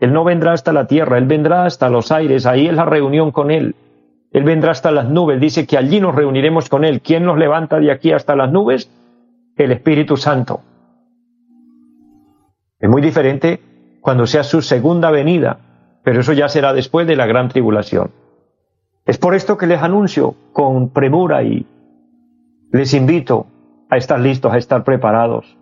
Él 0.00 0.12
no 0.12 0.24
vendrá 0.24 0.52
hasta 0.52 0.72
la 0.72 0.86
tierra, 0.86 1.18
Él 1.18 1.26
vendrá 1.26 1.64
hasta 1.64 1.88
los 1.88 2.10
aires, 2.10 2.46
ahí 2.46 2.66
es 2.66 2.74
la 2.74 2.84
reunión 2.84 3.32
con 3.32 3.50
Él. 3.50 3.74
Él 4.30 4.44
vendrá 4.44 4.72
hasta 4.72 4.90
las 4.90 5.08
nubes, 5.08 5.40
dice 5.40 5.66
que 5.66 5.78
allí 5.78 6.00
nos 6.00 6.14
reuniremos 6.14 6.68
con 6.68 6.84
Él. 6.84 7.00
¿Quién 7.00 7.24
nos 7.24 7.38
levanta 7.38 7.78
de 7.80 7.90
aquí 7.90 8.12
hasta 8.12 8.36
las 8.36 8.52
nubes? 8.52 8.90
El 9.56 9.72
Espíritu 9.72 10.16
Santo. 10.16 10.60
Es 12.78 12.88
muy 12.88 13.02
diferente 13.02 13.60
cuando 14.00 14.26
sea 14.26 14.44
su 14.44 14.62
segunda 14.62 15.10
venida, 15.10 15.58
pero 16.04 16.20
eso 16.20 16.32
ya 16.32 16.48
será 16.48 16.72
después 16.72 17.06
de 17.06 17.16
la 17.16 17.26
gran 17.26 17.48
tribulación. 17.48 18.10
Es 19.04 19.18
por 19.18 19.34
esto 19.34 19.56
que 19.56 19.66
les 19.66 19.82
anuncio 19.82 20.34
con 20.52 20.90
premura 20.90 21.42
y 21.42 21.66
les 22.70 22.92
invito 22.94 23.46
a 23.90 23.96
estar 23.96 24.20
listos, 24.20 24.52
a 24.52 24.58
estar 24.58 24.84
preparados 24.84 25.56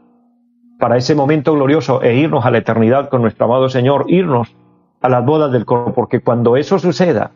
para 0.78 0.96
ese 0.96 1.14
momento 1.14 1.54
glorioso 1.54 2.02
e 2.02 2.16
irnos 2.16 2.44
a 2.44 2.50
la 2.50 2.58
eternidad 2.58 3.08
con 3.08 3.22
nuestro 3.22 3.46
amado 3.46 3.68
Señor, 3.68 4.06
irnos 4.08 4.54
a 5.00 5.08
las 5.08 5.24
bodas 5.24 5.52
del 5.52 5.64
coro, 5.64 5.94
porque 5.94 6.20
cuando 6.20 6.56
eso 6.56 6.78
suceda, 6.78 7.30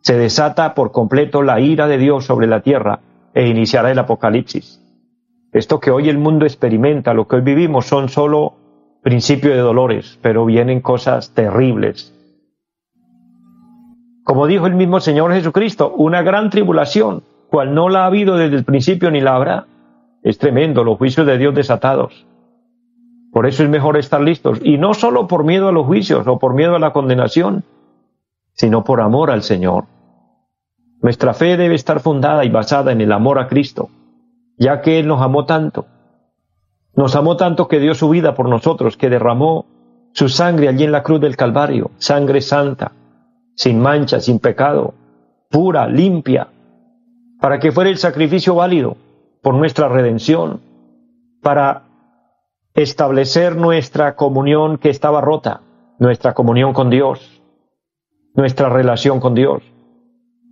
se 0.00 0.16
desata 0.16 0.74
por 0.74 0.92
completo 0.92 1.42
la 1.42 1.60
ira 1.60 1.86
de 1.86 1.98
Dios 1.98 2.24
sobre 2.24 2.46
la 2.46 2.60
tierra 2.60 3.00
e 3.34 3.48
iniciará 3.48 3.90
el 3.90 3.98
apocalipsis. 3.98 4.80
Esto 5.52 5.80
que 5.80 5.90
hoy 5.90 6.08
el 6.08 6.18
mundo 6.18 6.46
experimenta, 6.46 7.12
lo 7.12 7.26
que 7.26 7.36
hoy 7.36 7.42
vivimos, 7.42 7.86
son 7.86 8.08
solo 8.08 8.54
principio 9.02 9.50
de 9.50 9.58
dolores, 9.58 10.18
pero 10.22 10.44
vienen 10.44 10.80
cosas 10.80 11.32
terribles. 11.34 12.14
Como 14.24 14.46
dijo 14.46 14.66
el 14.66 14.74
mismo 14.74 15.00
Señor 15.00 15.32
Jesucristo, 15.32 15.92
una 15.96 16.22
gran 16.22 16.50
tribulación, 16.50 17.24
cual 17.48 17.74
no 17.74 17.88
la 17.88 18.02
ha 18.02 18.06
habido 18.06 18.36
desde 18.36 18.56
el 18.56 18.64
principio 18.64 19.10
ni 19.10 19.20
la 19.20 19.34
habrá. 19.34 19.66
Es 20.22 20.38
tremendo 20.38 20.84
los 20.84 20.98
juicios 20.98 21.26
de 21.26 21.38
Dios 21.38 21.54
desatados. 21.54 22.26
Por 23.32 23.46
eso 23.46 23.64
es 23.64 23.70
mejor 23.70 23.96
estar 23.96 24.20
listos, 24.20 24.60
y 24.62 24.78
no 24.78 24.94
solo 24.94 25.26
por 25.26 25.44
miedo 25.44 25.68
a 25.68 25.72
los 25.72 25.86
juicios 25.86 26.26
o 26.26 26.38
por 26.38 26.54
miedo 26.54 26.76
a 26.76 26.80
la 26.80 26.92
condenación, 26.92 27.64
sino 28.52 28.84
por 28.84 29.00
amor 29.00 29.30
al 29.30 29.42
Señor. 29.42 29.84
Nuestra 31.02 31.32
fe 31.34 31.56
debe 31.56 31.74
estar 31.74 32.00
fundada 32.00 32.44
y 32.44 32.50
basada 32.50 32.92
en 32.92 33.00
el 33.00 33.12
amor 33.12 33.38
a 33.38 33.48
Cristo, 33.48 33.88
ya 34.58 34.82
que 34.82 34.98
Él 34.98 35.08
nos 35.08 35.22
amó 35.22 35.46
tanto. 35.46 35.86
Nos 36.94 37.16
amó 37.16 37.36
tanto 37.36 37.68
que 37.68 37.80
dio 37.80 37.94
su 37.94 38.10
vida 38.10 38.34
por 38.34 38.48
nosotros, 38.48 38.96
que 38.96 39.08
derramó 39.08 39.66
su 40.12 40.28
sangre 40.28 40.68
allí 40.68 40.84
en 40.84 40.92
la 40.92 41.02
cruz 41.02 41.20
del 41.20 41.36
Calvario, 41.36 41.90
sangre 41.98 42.40
santa, 42.40 42.92
sin 43.54 43.80
mancha, 43.80 44.20
sin 44.20 44.38
pecado, 44.38 44.94
pura, 45.48 45.86
limpia, 45.86 46.48
para 47.40 47.58
que 47.58 47.72
fuera 47.72 47.90
el 47.90 47.96
sacrificio 47.96 48.54
válido 48.54 48.96
por 49.42 49.54
nuestra 49.54 49.88
redención, 49.88 50.60
para 51.42 51.84
establecer 52.74 53.56
nuestra 53.56 54.16
comunión 54.16 54.78
que 54.78 54.90
estaba 54.90 55.20
rota, 55.20 55.62
nuestra 55.98 56.34
comunión 56.34 56.72
con 56.74 56.90
Dios, 56.90 57.42
nuestra 58.34 58.68
relación 58.68 59.20
con 59.20 59.34
Dios. 59.34 59.62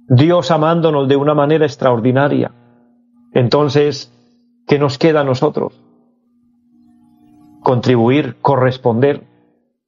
Dios 0.09 0.51
amándonos 0.51 1.07
de 1.07 1.17
una 1.17 1.35
manera 1.35 1.67
extraordinaria. 1.67 2.53
Entonces, 3.33 4.11
¿qué 4.67 4.79
nos 4.79 4.97
queda 4.97 5.21
a 5.21 5.25
nosotros? 5.25 5.79
Contribuir, 7.63 8.37
corresponder 8.41 9.25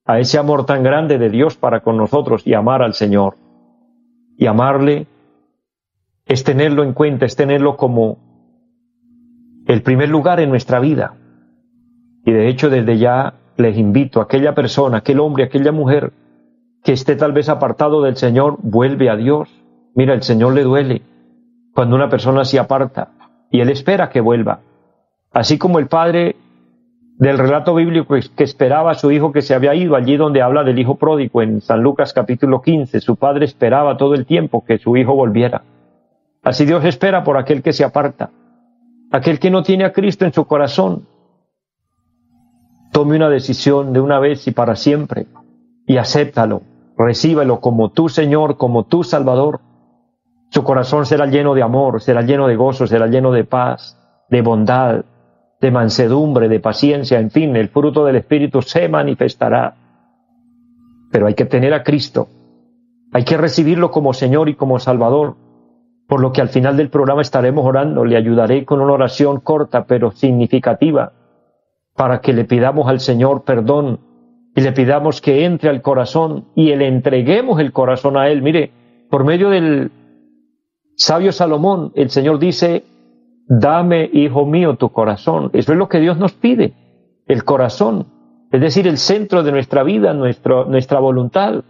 a 0.05 0.19
ese 0.19 0.37
amor 0.37 0.65
tan 0.65 0.83
grande 0.83 1.17
de 1.17 1.29
Dios 1.29 1.57
para 1.57 1.79
con 1.79 1.97
nosotros 1.97 2.45
y 2.45 2.53
amar 2.53 2.83
al 2.83 2.93
Señor. 2.93 3.37
Y 4.37 4.45
amarle 4.45 5.07
es 6.25 6.43
tenerlo 6.43 6.83
en 6.83 6.93
cuenta, 6.93 7.25
es 7.25 7.35
tenerlo 7.35 7.75
como 7.75 8.17
el 9.65 9.81
primer 9.81 10.09
lugar 10.09 10.39
en 10.39 10.49
nuestra 10.49 10.79
vida. 10.79 11.15
Y 12.25 12.31
de 12.31 12.47
hecho 12.47 12.69
desde 12.69 12.99
ya 12.99 13.33
les 13.57 13.75
invito 13.75 14.19
a 14.19 14.23
aquella 14.23 14.53
persona, 14.53 14.97
aquel 14.97 15.19
hombre, 15.19 15.45
aquella 15.45 15.71
mujer 15.71 16.13
que 16.83 16.93
esté 16.93 17.15
tal 17.15 17.31
vez 17.31 17.49
apartado 17.49 18.03
del 18.03 18.17
Señor, 18.17 18.57
vuelve 18.61 19.09
a 19.09 19.15
Dios. 19.15 19.60
Mira, 19.95 20.13
el 20.13 20.23
Señor 20.23 20.53
le 20.53 20.63
duele 20.63 21.01
cuando 21.73 21.95
una 21.95 22.09
persona 22.09 22.45
se 22.45 22.59
aparta 22.59 23.09
y 23.49 23.61
Él 23.61 23.69
espera 23.69 24.09
que 24.09 24.21
vuelva. 24.21 24.59
Así 25.31 25.57
como 25.57 25.79
el 25.79 25.87
Padre 25.87 26.35
del 27.17 27.37
relato 27.37 27.75
bíblico 27.75 28.15
que 28.35 28.43
esperaba 28.43 28.91
a 28.91 28.95
su 28.95 29.11
hijo 29.11 29.31
que 29.31 29.41
se 29.41 29.53
había 29.53 29.75
ido, 29.75 29.95
allí 29.95 30.17
donde 30.17 30.41
habla 30.41 30.63
del 30.63 30.79
hijo 30.79 30.95
pródigo 30.95 31.41
en 31.41 31.61
San 31.61 31.81
Lucas 31.83 32.13
capítulo 32.13 32.61
15, 32.61 32.99
su 32.99 33.15
padre 33.15 33.45
esperaba 33.45 33.95
todo 33.95 34.15
el 34.15 34.25
tiempo 34.25 34.65
que 34.65 34.79
su 34.79 34.97
hijo 34.97 35.13
volviera. 35.13 35.61
Así 36.41 36.65
Dios 36.65 36.83
espera 36.83 37.23
por 37.23 37.37
aquel 37.37 37.61
que 37.61 37.73
se 37.73 37.83
aparta, 37.83 38.31
aquel 39.11 39.39
que 39.39 39.51
no 39.51 39.61
tiene 39.61 39.85
a 39.85 39.93
Cristo 39.93 40.25
en 40.25 40.33
su 40.33 40.45
corazón, 40.45 41.05
Tome 42.91 43.15
una 43.15 43.29
decisión 43.29 43.93
de 43.93 44.01
una 44.01 44.19
vez 44.19 44.45
y 44.47 44.51
para 44.51 44.75
siempre 44.75 45.25
y 45.87 45.95
acéptalo, 45.95 46.61
recíbelo 46.97 47.61
como 47.61 47.91
tu 47.91 48.09
Señor, 48.09 48.57
como 48.57 48.83
tu 48.83 49.05
Salvador. 49.05 49.61
Su 50.51 50.65
corazón 50.65 51.05
será 51.05 51.27
lleno 51.27 51.53
de 51.53 51.63
amor, 51.63 52.01
será 52.01 52.23
lleno 52.23 52.45
de 52.45 52.57
gozo, 52.57 52.85
será 52.85 53.07
lleno 53.07 53.31
de 53.31 53.45
paz, 53.45 53.97
de 54.29 54.41
bondad, 54.41 55.05
de 55.61 55.71
mansedumbre, 55.71 56.49
de 56.49 56.59
paciencia, 56.59 57.19
en 57.19 57.31
fin, 57.31 57.55
el 57.55 57.69
fruto 57.69 58.03
del 58.03 58.17
Espíritu 58.17 58.61
se 58.61 58.89
manifestará. 58.89 59.75
Pero 61.09 61.27
hay 61.27 61.35
que 61.35 61.45
tener 61.45 61.73
a 61.73 61.83
Cristo, 61.83 62.27
hay 63.13 63.23
que 63.23 63.37
recibirlo 63.37 63.91
como 63.91 64.11
Señor 64.11 64.49
y 64.49 64.55
como 64.55 64.77
Salvador, 64.77 65.37
por 66.05 66.19
lo 66.19 66.33
que 66.33 66.41
al 66.41 66.49
final 66.49 66.75
del 66.75 66.89
programa 66.89 67.21
estaremos 67.21 67.65
orando, 67.65 68.03
le 68.03 68.17
ayudaré 68.17 68.65
con 68.65 68.81
una 68.81 68.91
oración 68.91 69.39
corta 69.39 69.85
pero 69.85 70.11
significativa 70.11 71.13
para 71.95 72.19
que 72.19 72.33
le 72.33 72.43
pidamos 72.43 72.89
al 72.89 72.99
Señor 72.99 73.43
perdón 73.43 74.01
y 74.53 74.59
le 74.59 74.73
pidamos 74.73 75.21
que 75.21 75.45
entre 75.45 75.69
al 75.69 75.81
corazón 75.81 76.47
y 76.55 76.75
le 76.75 76.89
entreguemos 76.89 77.61
el 77.61 77.71
corazón 77.71 78.17
a 78.17 78.27
Él. 78.27 78.41
Mire, 78.41 78.71
por 79.09 79.23
medio 79.23 79.49
del 79.49 79.91
sabio 81.01 81.31
Salomón, 81.31 81.91
el 81.95 82.09
Señor 82.09 82.39
dice, 82.39 82.83
dame, 83.47 84.09
hijo 84.13 84.45
mío, 84.45 84.75
tu 84.75 84.89
corazón. 84.89 85.49
Eso 85.53 85.71
es 85.71 85.77
lo 85.77 85.89
que 85.89 85.99
Dios 85.99 86.17
nos 86.17 86.33
pide, 86.33 86.73
el 87.27 87.43
corazón, 87.43 88.07
es 88.51 88.61
decir, 88.61 88.87
el 88.87 88.97
centro 88.97 89.43
de 89.43 89.51
nuestra 89.51 89.83
vida, 89.83 90.13
nuestra 90.13 90.99
voluntad, 90.99 91.63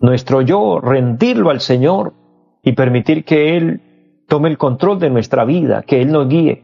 nuestro 0.00 0.42
yo, 0.42 0.80
rendirlo 0.80 1.50
al 1.50 1.60
Señor 1.60 2.14
y 2.62 2.72
permitir 2.72 3.24
que 3.24 3.56
Él 3.56 3.80
tome 4.28 4.48
el 4.48 4.58
control 4.58 4.98
de 4.98 5.10
nuestra 5.10 5.44
vida, 5.44 5.82
que 5.82 6.00
Él 6.00 6.12
nos 6.12 6.28
guíe. 6.28 6.62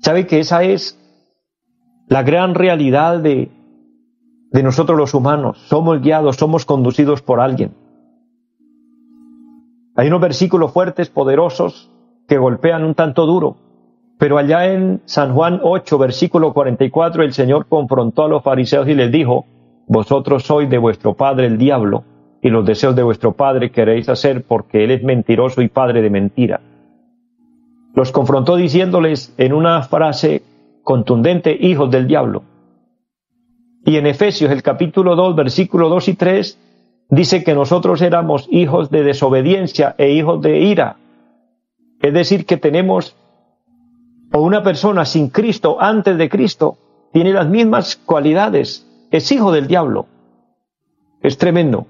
¿Sabe 0.00 0.26
que 0.26 0.40
esa 0.40 0.62
es 0.62 0.98
la 2.08 2.22
gran 2.22 2.54
realidad 2.54 3.20
de, 3.20 3.50
de 4.52 4.62
nosotros 4.62 4.98
los 4.98 5.14
humanos. 5.14 5.58
Somos 5.68 6.00
guiados, 6.00 6.36
somos 6.36 6.64
conducidos 6.64 7.22
por 7.22 7.40
alguien. 7.40 7.72
Hay 9.94 10.08
unos 10.08 10.20
versículos 10.20 10.72
fuertes, 10.72 11.10
poderosos, 11.10 11.90
que 12.28 12.38
golpean 12.38 12.84
un 12.84 12.94
tanto 12.94 13.26
duro. 13.26 13.56
Pero 14.18 14.38
allá 14.38 14.72
en 14.72 15.02
San 15.04 15.34
Juan 15.34 15.60
8, 15.62 15.98
versículo 15.98 16.52
44, 16.52 17.22
el 17.22 17.32
Señor 17.32 17.66
confrontó 17.66 18.24
a 18.24 18.28
los 18.28 18.42
fariseos 18.42 18.88
y 18.88 18.94
les 18.94 19.10
dijo, 19.10 19.44
Vosotros 19.86 20.44
sois 20.44 20.70
de 20.70 20.78
vuestro 20.78 21.14
padre 21.14 21.46
el 21.46 21.58
diablo, 21.58 22.04
y 22.40 22.48
los 22.48 22.64
deseos 22.64 22.96
de 22.96 23.02
vuestro 23.02 23.32
padre 23.32 23.70
queréis 23.70 24.08
hacer 24.08 24.44
porque 24.44 24.84
él 24.84 24.92
es 24.92 25.02
mentiroso 25.02 25.60
y 25.60 25.68
padre 25.68 26.02
de 26.02 26.10
mentira. 26.10 26.60
Los 27.94 28.10
confrontó 28.10 28.56
diciéndoles 28.56 29.34
en 29.36 29.52
una 29.52 29.82
frase 29.82 30.42
contundente, 30.82 31.56
hijos 31.60 31.90
del 31.90 32.06
diablo. 32.06 32.42
Y 33.84 33.96
en 33.96 34.06
Efesios, 34.06 34.50
el 34.50 34.62
capítulo 34.62 35.14
2, 35.16 35.36
versículo 35.36 35.88
2 35.88 36.08
y 36.08 36.14
3, 36.14 36.58
dice 37.08 37.44
que 37.44 37.54
nosotros 37.54 38.02
éramos 38.02 38.46
hijos 38.50 38.90
de 38.90 39.02
desobediencia 39.02 39.94
e 39.98 40.10
hijos 40.10 40.40
de 40.42 40.60
ira. 40.60 40.96
Es 42.00 42.12
decir, 42.12 42.46
que 42.46 42.56
tenemos, 42.56 43.16
o 44.32 44.42
una 44.42 44.62
persona 44.62 45.04
sin 45.04 45.28
Cristo, 45.28 45.76
antes 45.80 46.18
de 46.18 46.28
Cristo, 46.28 46.76
tiene 47.12 47.32
las 47.32 47.48
mismas 47.48 47.96
cualidades, 47.96 48.86
es 49.10 49.30
hijo 49.30 49.52
del 49.52 49.66
diablo. 49.66 50.06
Es 51.22 51.38
tremendo. 51.38 51.86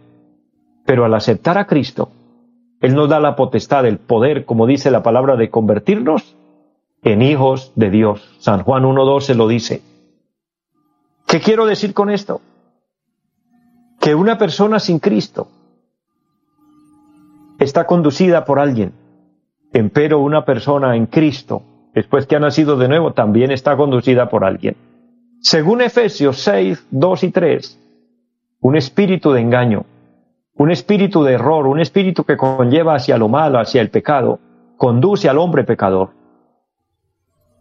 Pero 0.85 1.05
al 1.05 1.15
aceptar 1.15 1.57
a 1.59 1.67
Cristo, 1.67 2.11
Él 2.81 2.95
nos 2.95 3.09
da 3.09 3.21
la 3.21 3.37
potestad, 3.37 3.87
el 3.87 3.99
poder, 3.99 4.45
como 4.45 4.67
dice 4.67 4.91
la 4.91 5.03
palabra, 5.03 5.37
de 5.37 5.49
convertirnos 5.49 6.37
en 7.03 7.23
hijos 7.23 7.73
de 7.77 7.91
Dios. 7.91 8.37
San 8.41 8.63
Juan 8.63 8.85
1.12 8.85 9.35
lo 9.35 9.49
dice. 9.49 9.83
¿Qué 11.27 11.41
quiero 11.41 11.65
decir 11.67 11.95
con 11.95 12.11
esto? 12.11 12.41
Que 14.03 14.17
una 14.17 14.37
persona 14.37 14.81
sin 14.81 14.99
Cristo 14.99 15.47
está 17.61 17.87
conducida 17.87 18.45
por 18.45 18.59
alguien, 18.59 18.95
empero 19.73 20.19
una 20.19 20.45
persona 20.45 20.97
en 20.97 21.07
Cristo, 21.07 21.63
después 21.95 22.27
que 22.27 22.35
ha 22.35 22.41
nacido 22.41 22.77
de 22.77 22.89
nuevo, 22.89 23.13
también 23.13 23.53
está 23.53 23.77
conducida 23.77 24.29
por 24.29 24.45
alguien. 24.45 24.77
Según 25.41 25.83
Efesios 25.83 26.39
6, 26.39 26.89
2 26.91 27.23
y 27.23 27.31
3, 27.31 27.79
un 28.63 28.75
espíritu 28.77 29.31
de 29.31 29.41
engaño, 29.41 29.87
un 30.57 30.73
espíritu 30.73 31.23
de 31.23 31.35
error, 31.35 31.69
un 31.69 31.79
espíritu 31.79 32.25
que 32.25 32.37
conlleva 32.37 32.97
hacia 32.97 33.17
lo 33.19 33.29
malo, 33.29 33.61
hacia 33.61 33.81
el 33.81 33.91
pecado, 33.91 34.41
conduce 34.79 35.29
al 35.29 35.39
hombre 35.39 35.63
pecador. 35.63 36.11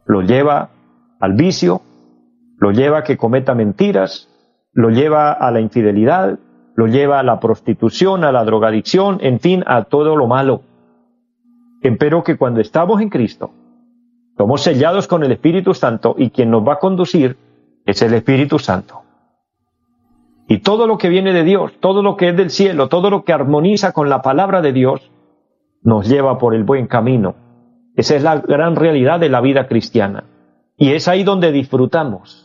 Lo 0.07 0.23
lleva 0.23 0.71
al 1.19 1.33
vicio, 1.33 1.83
lo 2.57 2.71
lleva 2.71 2.97
a 2.97 3.03
que 3.03 3.15
cometa 3.15 3.53
mentiras, 3.53 4.30
lo 4.73 4.89
lleva 4.89 5.31
a 5.31 5.51
la 5.51 5.59
infidelidad, 5.59 6.39
lo 6.75 6.87
lleva 6.87 7.19
a 7.19 7.23
la 7.23 7.39
prostitución, 7.39 8.23
a 8.23 8.31
la 8.31 8.43
drogadicción, 8.43 9.17
en 9.21 9.39
fin, 9.39 9.63
a 9.67 9.83
todo 9.83 10.15
lo 10.15 10.27
malo. 10.27 10.61
Empero 11.81 12.23
que 12.23 12.37
cuando 12.37 12.61
estamos 12.61 13.01
en 13.01 13.09
Cristo, 13.09 13.51
somos 14.37 14.61
sellados 14.61 15.07
con 15.07 15.23
el 15.23 15.31
Espíritu 15.31 15.73
Santo 15.73 16.15
y 16.17 16.29
quien 16.29 16.49
nos 16.51 16.67
va 16.67 16.73
a 16.73 16.79
conducir 16.79 17.37
es 17.85 18.01
el 18.01 18.13
Espíritu 18.13 18.59
Santo. 18.59 19.01
Y 20.47 20.59
todo 20.59 20.87
lo 20.87 20.97
que 20.97 21.09
viene 21.09 21.33
de 21.33 21.43
Dios, 21.43 21.73
todo 21.79 22.01
lo 22.01 22.17
que 22.17 22.29
es 22.29 22.37
del 22.37 22.49
cielo, 22.49 22.87
todo 22.87 23.09
lo 23.09 23.23
que 23.23 23.33
armoniza 23.33 23.93
con 23.93 24.09
la 24.09 24.21
palabra 24.21 24.61
de 24.61 24.73
Dios, 24.73 25.11
nos 25.83 26.07
lleva 26.07 26.37
por 26.37 26.53
el 26.53 26.63
buen 26.63 26.87
camino. 26.87 27.35
Esa 27.95 28.15
es 28.15 28.23
la 28.23 28.37
gran 28.37 28.75
realidad 28.75 29.19
de 29.19 29.29
la 29.29 29.41
vida 29.41 29.67
cristiana. 29.67 30.23
Y 30.77 30.91
es 30.91 31.07
ahí 31.07 31.23
donde 31.23 31.51
disfrutamos 31.51 32.40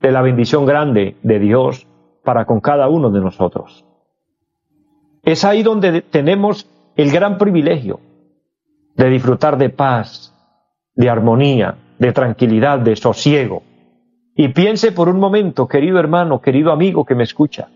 de 0.00 0.12
la 0.12 0.22
bendición 0.22 0.66
grande 0.66 1.16
de 1.22 1.38
Dios 1.38 1.86
para 2.24 2.44
con 2.44 2.60
cada 2.60 2.88
uno 2.88 3.10
de 3.10 3.20
nosotros. 3.20 3.84
Es 5.22 5.44
ahí 5.44 5.62
donde 5.62 6.02
tenemos 6.02 6.66
el 6.96 7.10
gran 7.10 7.38
privilegio 7.38 8.00
de 8.96 9.08
disfrutar 9.10 9.58
de 9.58 9.70
paz, 9.70 10.34
de 10.94 11.08
armonía, 11.08 11.76
de 11.98 12.12
tranquilidad, 12.12 12.78
de 12.78 12.96
sosiego, 12.96 13.62
y 14.34 14.48
piense 14.48 14.92
por 14.92 15.08
un 15.08 15.18
momento, 15.18 15.68
querido 15.68 15.98
hermano, 15.98 16.40
querido 16.40 16.72
amigo 16.72 17.04
que 17.04 17.14
me 17.14 17.24
escucha, 17.24 17.68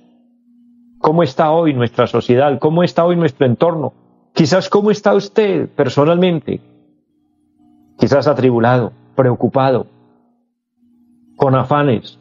cómo 0.99 1.23
está 1.23 1.51
hoy 1.51 1.75
nuestra 1.75 2.07
sociedad, 2.07 2.59
cómo 2.59 2.83
está 2.83 3.05
hoy 3.05 3.17
nuestro 3.17 3.47
entorno, 3.47 3.93
quizás 4.33 4.71
cómo 4.71 4.91
está 4.91 5.15
usted 5.15 5.69
personalmente, 5.69 6.61
quizás 7.99 8.27
atribulado, 8.27 8.93
preocupado, 9.15 9.87
con 11.45 11.57
afanes, 11.57 12.19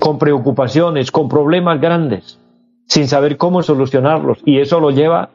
con 0.00 0.18
preocupaciones, 0.18 1.12
con 1.12 1.28
problemas 1.28 1.80
grandes, 1.80 2.40
sin 2.88 3.06
saber 3.06 3.36
cómo 3.36 3.62
solucionarlos, 3.62 4.38
y 4.44 4.58
eso 4.58 4.80
lo 4.80 4.90
lleva 4.90 5.30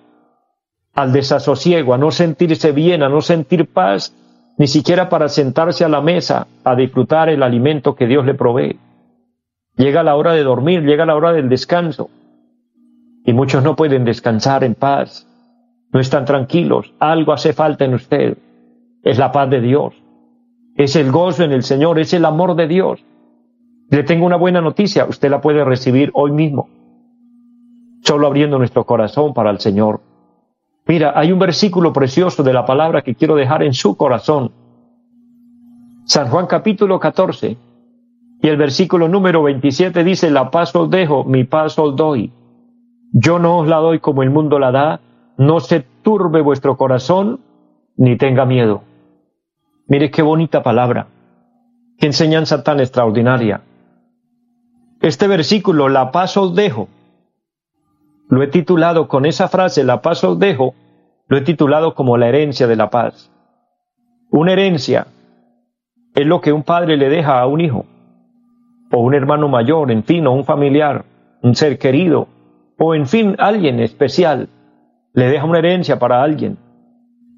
al 0.94 1.14
desasosiego, 1.14 1.94
a 1.94 1.98
no 1.98 2.12
sentirse 2.12 2.74
bien, 2.74 3.04
a 3.04 3.08
no 3.08 3.22
sentir 3.22 3.68
paz 3.68 4.14
ni 4.58 4.68
siquiera 4.68 5.08
para 5.08 5.30
sentarse 5.30 5.86
a 5.86 5.88
la 5.88 6.02
mesa 6.02 6.48
a 6.66 6.76
disfrutar 6.76 7.30
el 7.30 7.42
alimento 7.42 7.96
que 7.96 8.06
Dios 8.06 8.26
le 8.26 8.34
provee. 8.34 8.78
Llega 9.78 10.04
la 10.04 10.18
hora 10.18 10.34
de 10.34 10.44
dormir, 10.44 10.82
llega 10.82 11.06
la 11.06 11.16
hora 11.16 11.32
del 11.32 11.48
descanso. 11.48 12.10
Y 13.24 13.32
muchos 13.32 13.64
no 13.64 13.78
pueden 13.78 14.04
descansar 14.04 14.66
en 14.66 14.76
paz, 14.76 15.26
no 15.94 16.02
están 16.02 16.26
tranquilos, 16.26 16.94
algo 17.00 17.32
hace 17.32 17.54
falta 17.54 17.86
en 17.86 17.94
usted. 17.94 18.38
Es 19.04 19.18
la 19.18 19.32
paz 19.32 19.50
de 19.50 19.62
Dios, 19.62 19.94
es 20.80 20.96
el 20.96 21.12
gozo 21.12 21.44
en 21.44 21.52
el 21.52 21.64
Señor, 21.64 22.00
es 22.00 22.14
el 22.14 22.24
amor 22.24 22.56
de 22.56 22.66
Dios. 22.66 23.04
Le 23.90 24.04
tengo 24.04 24.26
una 24.26 24.38
buena 24.38 24.62
noticia, 24.62 25.06
usted 25.06 25.30
la 25.30 25.42
puede 25.42 25.66
recibir 25.66 26.10
hoy 26.14 26.32
mismo, 26.32 26.70
solo 28.02 28.28
abriendo 28.28 28.58
nuestro 28.58 28.86
corazón 28.86 29.34
para 29.34 29.50
el 29.50 29.60
Señor. 29.60 30.00
Mira, 30.88 31.12
hay 31.16 31.34
un 31.34 31.40
versículo 31.40 31.92
precioso 31.92 32.44
de 32.44 32.54
la 32.54 32.66
palabra 32.66 33.02
que 33.02 33.14
quiero 33.14 33.36
dejar 33.36 33.62
en 33.62 33.74
su 33.74 33.98
corazón. 33.98 34.54
San 36.06 36.30
Juan 36.30 36.48
capítulo 36.48 36.98
14 36.98 37.58
y 38.42 38.48
el 38.48 38.56
versículo 38.56 39.10
número 39.10 39.44
27 39.44 40.06
dice, 40.06 40.32
la 40.32 40.50
paz 40.50 40.74
os 40.78 40.90
dejo, 40.90 41.26
mi 41.26 41.44
paz 41.44 41.78
os 41.78 41.94
doy. 41.98 42.32
Yo 43.12 43.38
no 43.38 43.58
os 43.58 43.68
la 43.68 43.78
doy 43.80 44.00
como 44.00 44.24
el 44.24 44.30
mundo 44.30 44.60
la 44.60 44.72
da, 44.72 45.02
no 45.38 45.60
se 45.60 45.82
turbe 46.04 46.40
vuestro 46.40 46.78
corazón, 46.78 47.42
ni 47.98 48.16
tenga 48.16 48.46
miedo. 48.46 48.84
Mire 49.90 50.12
qué 50.12 50.22
bonita 50.22 50.62
palabra, 50.62 51.08
qué 51.98 52.06
enseñanza 52.06 52.64
tan 52.64 52.80
extraordinaria. 52.80 53.62
Este 55.02 55.28
versículo, 55.28 55.90
la 55.90 56.12
paz 56.12 56.38
os 56.38 56.54
dejo, 56.54 56.90
lo 58.30 58.44
he 58.44 58.48
titulado 58.48 59.08
con 59.08 59.26
esa 59.26 59.48
frase, 59.48 59.84
la 59.84 60.04
paz 60.04 60.24
os 60.24 60.38
dejo, 60.38 60.76
lo 61.28 61.38
he 61.38 61.42
titulado 61.42 61.96
como 61.96 62.18
la 62.18 62.28
herencia 62.28 62.68
de 62.68 62.76
la 62.76 62.92
paz. 62.92 63.32
Una 64.30 64.54
herencia 64.54 65.08
es 66.14 66.28
lo 66.28 66.40
que 66.40 66.54
un 66.54 66.62
padre 66.62 66.96
le 66.96 67.10
deja 67.10 67.42
a 67.42 67.48
un 67.48 67.60
hijo, 67.60 67.88
o 68.92 69.00
un 69.00 69.16
hermano 69.16 69.48
mayor, 69.48 69.90
en 69.90 70.04
fin, 70.04 70.28
o 70.28 70.34
un 70.34 70.46
familiar, 70.46 71.04
un 71.42 71.56
ser 71.56 71.80
querido, 71.80 72.28
o 72.78 72.94
en 72.94 73.08
fin, 73.08 73.36
alguien 73.40 73.80
especial, 73.80 74.50
le 75.14 75.30
deja 75.30 75.46
una 75.46 75.58
herencia 75.58 75.98
para 75.98 76.22
alguien. 76.22 76.60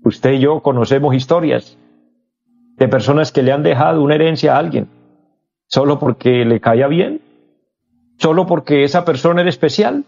Usted 0.04 0.34
y 0.34 0.40
yo 0.40 0.62
conocemos 0.62 1.16
historias 1.16 1.78
de 2.82 2.88
personas 2.88 3.32
que 3.32 3.44
le 3.44 3.52
han 3.52 3.62
dejado 3.62 4.02
una 4.02 4.16
herencia 4.16 4.56
a 4.56 4.58
alguien, 4.58 4.88
solo 5.68 6.00
porque 6.00 6.46
le 6.46 6.60
caía 6.60 6.88
bien, 6.88 7.22
solo 8.18 8.48
porque 8.48 8.84
esa 8.84 9.06
persona 9.06 9.42
era 9.42 9.52
especial 9.52 10.04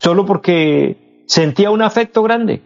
solo 0.00 0.24
porque 0.24 1.24
sentía 1.26 1.70
un 1.70 1.82
afecto 1.82 2.22
grande. 2.22 2.62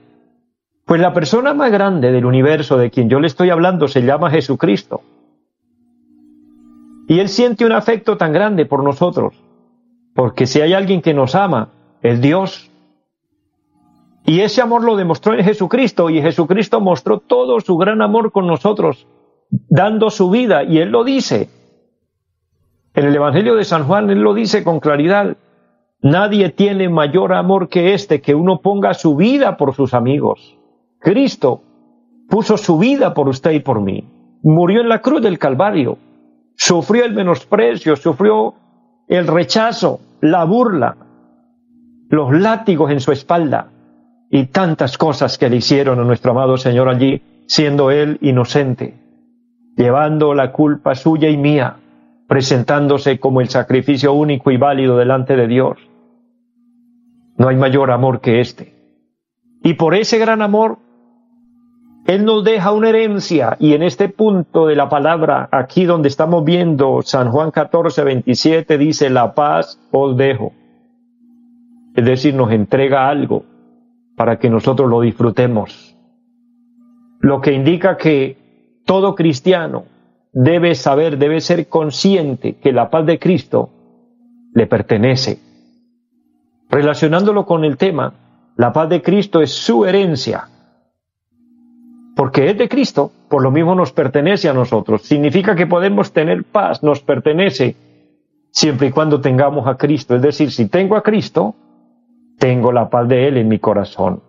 Pues 0.87 1.01
la 1.01 1.13
persona 1.13 1.53
más 1.53 1.73
grande 1.73 2.13
del 2.13 2.25
universo 2.25 2.79
de 2.79 2.91
quien 2.91 3.09
yo 3.11 3.19
le 3.19 3.27
estoy 3.27 3.51
hablando 3.51 3.89
se 3.89 4.03
llama 4.03 4.31
Jesucristo. 4.31 5.03
Y 7.09 7.19
Él 7.19 7.29
siente 7.29 7.67
un 7.67 7.73
afecto 7.73 8.17
tan 8.17 8.33
grande 8.33 8.65
por 8.65 8.85
nosotros, 8.85 9.35
porque 10.15 10.47
si 10.47 10.61
hay 10.61 10.73
alguien 10.73 11.03
que 11.03 11.15
nos 11.15 11.35
ama, 11.35 11.71
es 12.01 12.21
Dios. 12.21 12.71
Y 14.27 14.41
ese 14.41 14.63
amor 14.63 14.85
lo 14.85 14.97
demostró 14.97 15.35
en 15.35 15.45
Jesucristo, 15.45 16.09
y 16.09 16.23
Jesucristo 16.23 16.81
mostró 16.81 17.19
todo 17.19 17.61
su 17.61 17.77
gran 17.77 18.01
amor 18.01 18.33
con 18.33 18.47
nosotros, 18.47 19.07
dando 19.51 20.09
su 20.09 20.31
vida, 20.31 20.65
y 20.65 20.79
Él 20.79 20.91
lo 20.91 21.05
dice. 21.05 21.51
En 22.95 23.05
el 23.05 23.15
Evangelio 23.15 23.55
de 23.55 23.65
San 23.65 23.85
Juan, 23.85 24.09
Él 24.09 24.21
lo 24.21 24.33
dice 24.33 24.65
con 24.65 24.81
claridad. 24.81 25.37
Nadie 26.01 26.49
tiene 26.49 26.89
mayor 26.89 27.35
amor 27.35 27.69
que 27.69 27.93
este, 27.93 28.23
que 28.23 28.35
uno 28.35 28.61
ponga 28.63 28.95
su 28.95 29.15
vida 29.15 29.59
por 29.59 29.75
sus 29.75 29.93
amigos. 29.93 30.59
Cristo 31.01 31.61
puso 32.31 32.57
su 32.57 32.79
vida 32.79 33.13
por 33.13 33.29
usted 33.29 33.51
y 33.51 33.61
por 33.61 33.83
mí. 33.83 34.09
Murió 34.43 34.81
en 34.81 34.89
la 34.89 35.03
cruz 35.03 35.21
del 35.21 35.39
Calvario. 35.39 35.99
Sufrió 36.57 37.05
el 37.05 37.13
menosprecio, 37.13 37.97
sufrió 37.97 38.55
el 39.09 39.27
rechazo, 39.27 40.01
la 40.21 40.45
burla, 40.45 40.97
los 42.09 42.33
látigos 42.33 42.91
en 42.91 43.01
su 43.01 43.13
espalda 43.13 43.71
y 44.35 44.47
tantas 44.47 44.99
cosas 44.99 45.39
que 45.39 45.49
le 45.49 45.59
hicieron 45.59 46.01
a 46.01 46.03
nuestro 46.03 46.33
amado 46.33 46.57
Señor 46.57 46.89
allí, 46.89 47.23
siendo 47.47 47.93
Él 47.93 48.19
inocente, 48.21 48.95
llevando 49.77 50.35
la 50.35 50.51
culpa 50.51 50.97
suya 50.97 51.29
y 51.29 51.37
mía, 51.37 51.77
presentándose 52.27 53.21
como 53.21 53.41
el 53.41 53.49
sacrificio 53.49 54.13
único 54.13 54.51
y 54.51 54.57
válido 54.57 54.97
delante 54.97 55.37
de 55.37 55.47
Dios. 55.47 55.79
No 57.39 57.47
hay 57.47 57.55
mayor 57.55 57.93
amor 57.93 58.21
que 58.21 58.41
este. 58.41 58.75
Y 59.63 59.75
por 59.75 59.95
ese 59.95 60.19
gran 60.19 60.43
amor, 60.43 60.79
Él 62.05 62.25
nos 62.25 62.43
deja 62.43 62.73
una 62.73 62.89
herencia. 62.89 63.57
Y 63.61 63.75
en 63.75 63.85
este 63.85 64.09
punto 64.09 64.67
de 64.67 64.75
la 64.75 64.89
palabra, 64.89 65.49
aquí 65.53 65.85
donde 65.85 66.09
estamos 66.09 66.45
viendo 66.45 67.03
San 67.03 67.31
Juan 67.31 67.53
14, 67.53 68.03
27, 68.03 68.79
dice, 68.79 69.11
la 69.11 69.33
paz 69.33 69.79
os 69.93 70.17
dejo. 70.17 70.53
Es 71.95 72.05
decir, 72.05 72.35
nos 72.35 72.51
entrega 72.51 73.09
algo 73.09 73.44
para 74.17 74.39
que 74.39 74.51
nosotros 74.51 74.89
lo 74.89 75.01
disfrutemos. 75.01 75.97
Lo 77.21 77.41
que 77.41 77.53
indica 77.53 77.97
que 77.97 78.37
todo 78.85 79.15
cristiano 79.15 79.85
debe 80.33 80.75
saber, 80.75 81.19
debe 81.19 81.41
ser 81.41 81.69
consciente 81.69 82.57
que 82.57 82.73
la 82.73 82.91
paz 82.91 83.07
de 83.07 83.19
Cristo 83.19 83.71
le 84.53 84.67
pertenece 84.67 85.39
relacionándolo 86.75 87.47
con 87.47 87.65
el 87.65 87.77
tema, 87.77 88.15
la 88.57 88.73
paz 88.73 88.89
de 88.89 89.01
Cristo 89.01 89.41
es 89.41 89.53
su 89.53 89.85
herencia. 89.85 90.49
Porque 92.17 92.51
es 92.51 92.59
de 92.59 92.69
Cristo, 92.69 93.13
por 93.29 93.43
lo 93.43 93.53
mismo 93.53 93.75
nos 93.75 93.93
pertenece 93.93 94.49
a 94.49 94.55
nosotros. 94.55 95.03
Significa 95.03 95.55
que 95.55 95.67
podemos 95.67 96.13
tener 96.13 96.45
paz, 96.45 96.83
nos 96.83 97.01
pertenece 97.01 97.77
siempre 98.51 98.89
y 98.89 98.91
cuando 98.91 99.21
tengamos 99.21 99.67
a 99.69 99.77
Cristo. 99.77 100.17
Es 100.17 100.23
decir, 100.23 100.51
si 100.51 100.69
tengo 100.69 100.97
a 100.97 101.03
Cristo, 101.03 101.55
tengo 102.39 102.73
la 102.73 102.91
paz 102.91 103.09
de 103.09 103.29
Él 103.29 103.37
en 103.37 103.49
mi 103.49 103.59
corazón. 103.59 104.23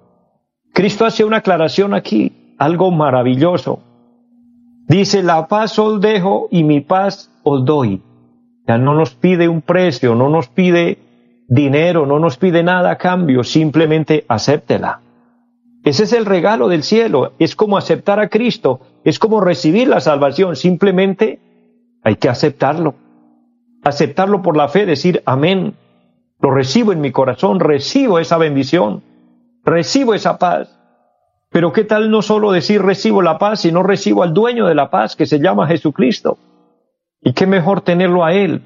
Cristo 0.74 1.06
hace 1.06 1.24
una 1.24 1.38
aclaración 1.38 1.94
aquí, 1.94 2.56
algo 2.58 2.92
maravilloso. 2.92 3.80
Dice, 4.88 5.24
la 5.24 5.48
paz 5.48 5.80
os 5.80 6.00
dejo 6.00 6.48
y 6.52 6.64
mi 6.64 6.82
paz 6.82 7.32
os 7.44 7.66
doy. 7.66 8.02
Ya 8.68 8.78
no 8.78 8.94
nos 8.94 9.16
pide 9.16 9.48
un 9.48 9.62
precio, 9.62 10.16
no 10.16 10.30
nos 10.30 10.48
pide 10.48 10.98
dinero, 11.48 12.06
no 12.06 12.20
nos 12.20 12.38
pide 12.38 12.64
nada 12.64 12.92
a 12.92 12.98
cambio, 12.98 13.44
simplemente 13.44 14.26
acéptela. 14.28 15.02
Ese 15.84 16.04
es 16.04 16.14
el 16.14 16.26
regalo 16.26 16.68
del 16.68 16.84
cielo, 16.84 17.34
es 17.38 17.56
como 17.56 17.78
aceptar 17.78 18.20
a 18.20 18.30
Cristo, 18.30 18.80
es 19.04 19.20
como 19.20 19.40
recibir 19.40 19.88
la 19.88 20.02
salvación, 20.02 20.56
simplemente 20.56 21.40
hay 22.04 22.16
que 22.16 22.28
aceptarlo. 22.28 22.96
Aceptarlo 23.84 24.42
por 24.42 24.58
la 24.58 24.68
fe, 24.68 24.88
decir 24.88 25.22
amén. 25.26 25.76
Lo 26.46 26.52
recibo 26.52 26.94
en 26.94 27.02
mi 27.02 27.12
corazón, 27.12 27.60
recibo 27.60 28.20
esa 28.20 28.38
bendición, 28.38 29.02
recibo 29.64 30.14
esa 30.14 30.38
paz. 30.38 30.70
Pero 31.50 31.74
qué 31.74 31.84
tal 31.84 32.12
no 32.12 32.22
solo 32.22 32.52
decir 32.52 32.84
recibo 32.84 33.24
la 33.24 33.40
paz, 33.40 33.62
sino 33.62 33.82
recibo 33.82 34.22
al 34.22 34.36
dueño 34.36 34.68
de 34.68 34.76
la 34.76 34.92
paz 34.92 35.16
que 35.16 35.26
se 35.26 35.40
llama 35.40 35.66
Jesucristo. 35.66 36.38
Y 37.20 37.34
qué 37.34 37.48
mejor 37.48 37.82
tenerlo 37.82 38.24
a 38.24 38.34
Él 38.34 38.62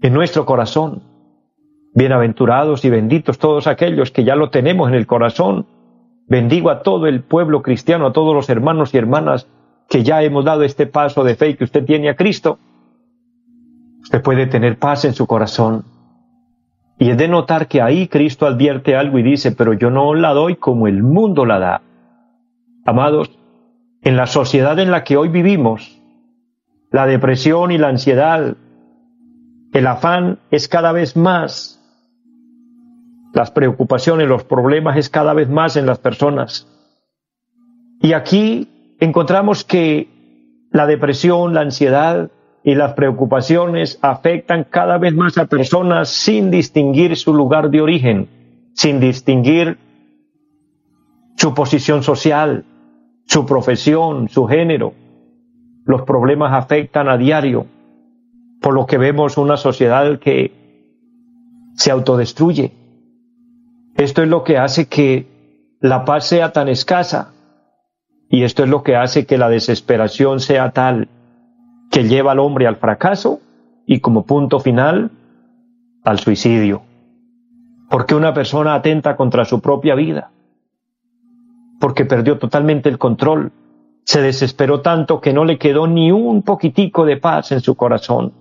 en 0.00 0.14
nuestro 0.14 0.46
corazón. 0.46 1.02
Bienaventurados 1.92 2.82
y 2.86 2.88
benditos 2.88 3.38
todos 3.38 3.66
aquellos 3.66 4.10
que 4.10 4.24
ya 4.24 4.34
lo 4.34 4.48
tenemos 4.48 4.88
en 4.88 4.94
el 4.94 5.06
corazón. 5.06 5.66
Bendigo 6.26 6.70
a 6.70 6.80
todo 6.80 7.08
el 7.08 7.20
pueblo 7.22 7.60
cristiano, 7.60 8.06
a 8.06 8.12
todos 8.14 8.34
los 8.34 8.48
hermanos 8.48 8.94
y 8.94 8.96
hermanas 8.96 9.46
que 9.90 10.02
ya 10.02 10.22
hemos 10.22 10.46
dado 10.46 10.62
este 10.62 10.86
paso 10.86 11.24
de 11.24 11.36
fe 11.36 11.58
que 11.58 11.64
usted 11.64 11.84
tiene 11.84 12.08
a 12.08 12.16
Cristo. 12.16 12.58
Usted 14.00 14.22
puede 14.22 14.46
tener 14.46 14.78
paz 14.78 15.04
en 15.04 15.12
su 15.12 15.26
corazón. 15.26 15.84
Y 16.98 17.10
es 17.10 17.18
de 17.18 17.28
notar 17.28 17.68
que 17.68 17.82
ahí 17.82 18.08
Cristo 18.08 18.46
advierte 18.46 18.96
algo 18.96 19.18
y 19.18 19.22
dice, 19.22 19.52
pero 19.52 19.74
yo 19.74 19.90
no 19.90 20.14
la 20.14 20.32
doy 20.32 20.56
como 20.56 20.88
el 20.88 21.02
mundo 21.02 21.44
la 21.44 21.58
da. 21.58 21.82
Amados, 22.84 23.30
en 24.02 24.16
la 24.16 24.26
sociedad 24.26 24.78
en 24.78 24.90
la 24.90 25.04
que 25.04 25.16
hoy 25.16 25.28
vivimos, 25.28 26.00
la 26.90 27.06
depresión 27.06 27.72
y 27.72 27.78
la 27.78 27.88
ansiedad, 27.88 28.56
el 29.72 29.86
afán 29.86 30.38
es 30.50 30.68
cada 30.68 30.92
vez 30.92 31.16
más 31.16 31.76
las 33.34 33.50
preocupaciones, 33.50 34.26
los 34.26 34.44
problemas 34.44 34.96
es 34.96 35.10
cada 35.10 35.34
vez 35.34 35.50
más 35.50 35.76
en 35.76 35.84
las 35.84 35.98
personas. 35.98 36.66
Y 38.00 38.14
aquí 38.14 38.96
encontramos 38.98 39.62
que 39.62 40.08
la 40.70 40.86
depresión, 40.86 41.52
la 41.52 41.60
ansiedad 41.60 42.30
y 42.66 42.74
las 42.74 42.94
preocupaciones 42.94 43.96
afectan 44.02 44.64
cada 44.64 44.98
vez 44.98 45.14
más 45.14 45.38
a 45.38 45.46
personas 45.46 46.08
sin 46.08 46.50
distinguir 46.50 47.16
su 47.16 47.32
lugar 47.32 47.70
de 47.70 47.80
origen, 47.80 48.28
sin 48.74 48.98
distinguir 48.98 49.78
su 51.36 51.54
posición 51.54 52.02
social, 52.02 52.64
su 53.24 53.46
profesión, 53.46 54.28
su 54.28 54.48
género. 54.48 54.94
Los 55.84 56.02
problemas 56.02 56.52
afectan 56.54 57.08
a 57.08 57.16
diario, 57.16 57.66
por 58.60 58.74
lo 58.74 58.84
que 58.84 58.98
vemos 58.98 59.38
una 59.38 59.56
sociedad 59.56 60.18
que 60.18 60.50
se 61.76 61.92
autodestruye, 61.92 62.72
esto 63.96 64.24
es 64.24 64.28
lo 64.28 64.42
que 64.42 64.58
hace 64.58 64.88
que 64.88 65.28
la 65.80 66.04
paz 66.04 66.26
sea 66.26 66.50
tan 66.50 66.66
escasa 66.66 67.32
y 68.28 68.42
esto 68.42 68.64
es 68.64 68.68
lo 68.68 68.82
que 68.82 68.96
hace 68.96 69.24
que 69.24 69.38
la 69.38 69.48
desesperación 69.48 70.40
sea 70.40 70.72
tal 70.72 71.08
que 71.90 72.04
lleva 72.04 72.32
al 72.32 72.38
hombre 72.38 72.66
al 72.66 72.76
fracaso 72.76 73.40
y 73.86 74.00
como 74.00 74.26
punto 74.26 74.60
final 74.60 75.10
al 76.04 76.18
suicidio. 76.18 76.82
Porque 77.88 78.14
una 78.14 78.34
persona 78.34 78.74
atenta 78.74 79.16
contra 79.16 79.44
su 79.44 79.60
propia 79.60 79.94
vida, 79.94 80.30
porque 81.80 82.04
perdió 82.04 82.38
totalmente 82.38 82.88
el 82.88 82.98
control, 82.98 83.52
se 84.04 84.22
desesperó 84.22 84.80
tanto 84.82 85.20
que 85.20 85.32
no 85.32 85.44
le 85.44 85.58
quedó 85.58 85.86
ni 85.86 86.12
un 86.12 86.42
poquitico 86.42 87.04
de 87.04 87.16
paz 87.16 87.52
en 87.52 87.60
su 87.60 87.74
corazón. 87.74 88.32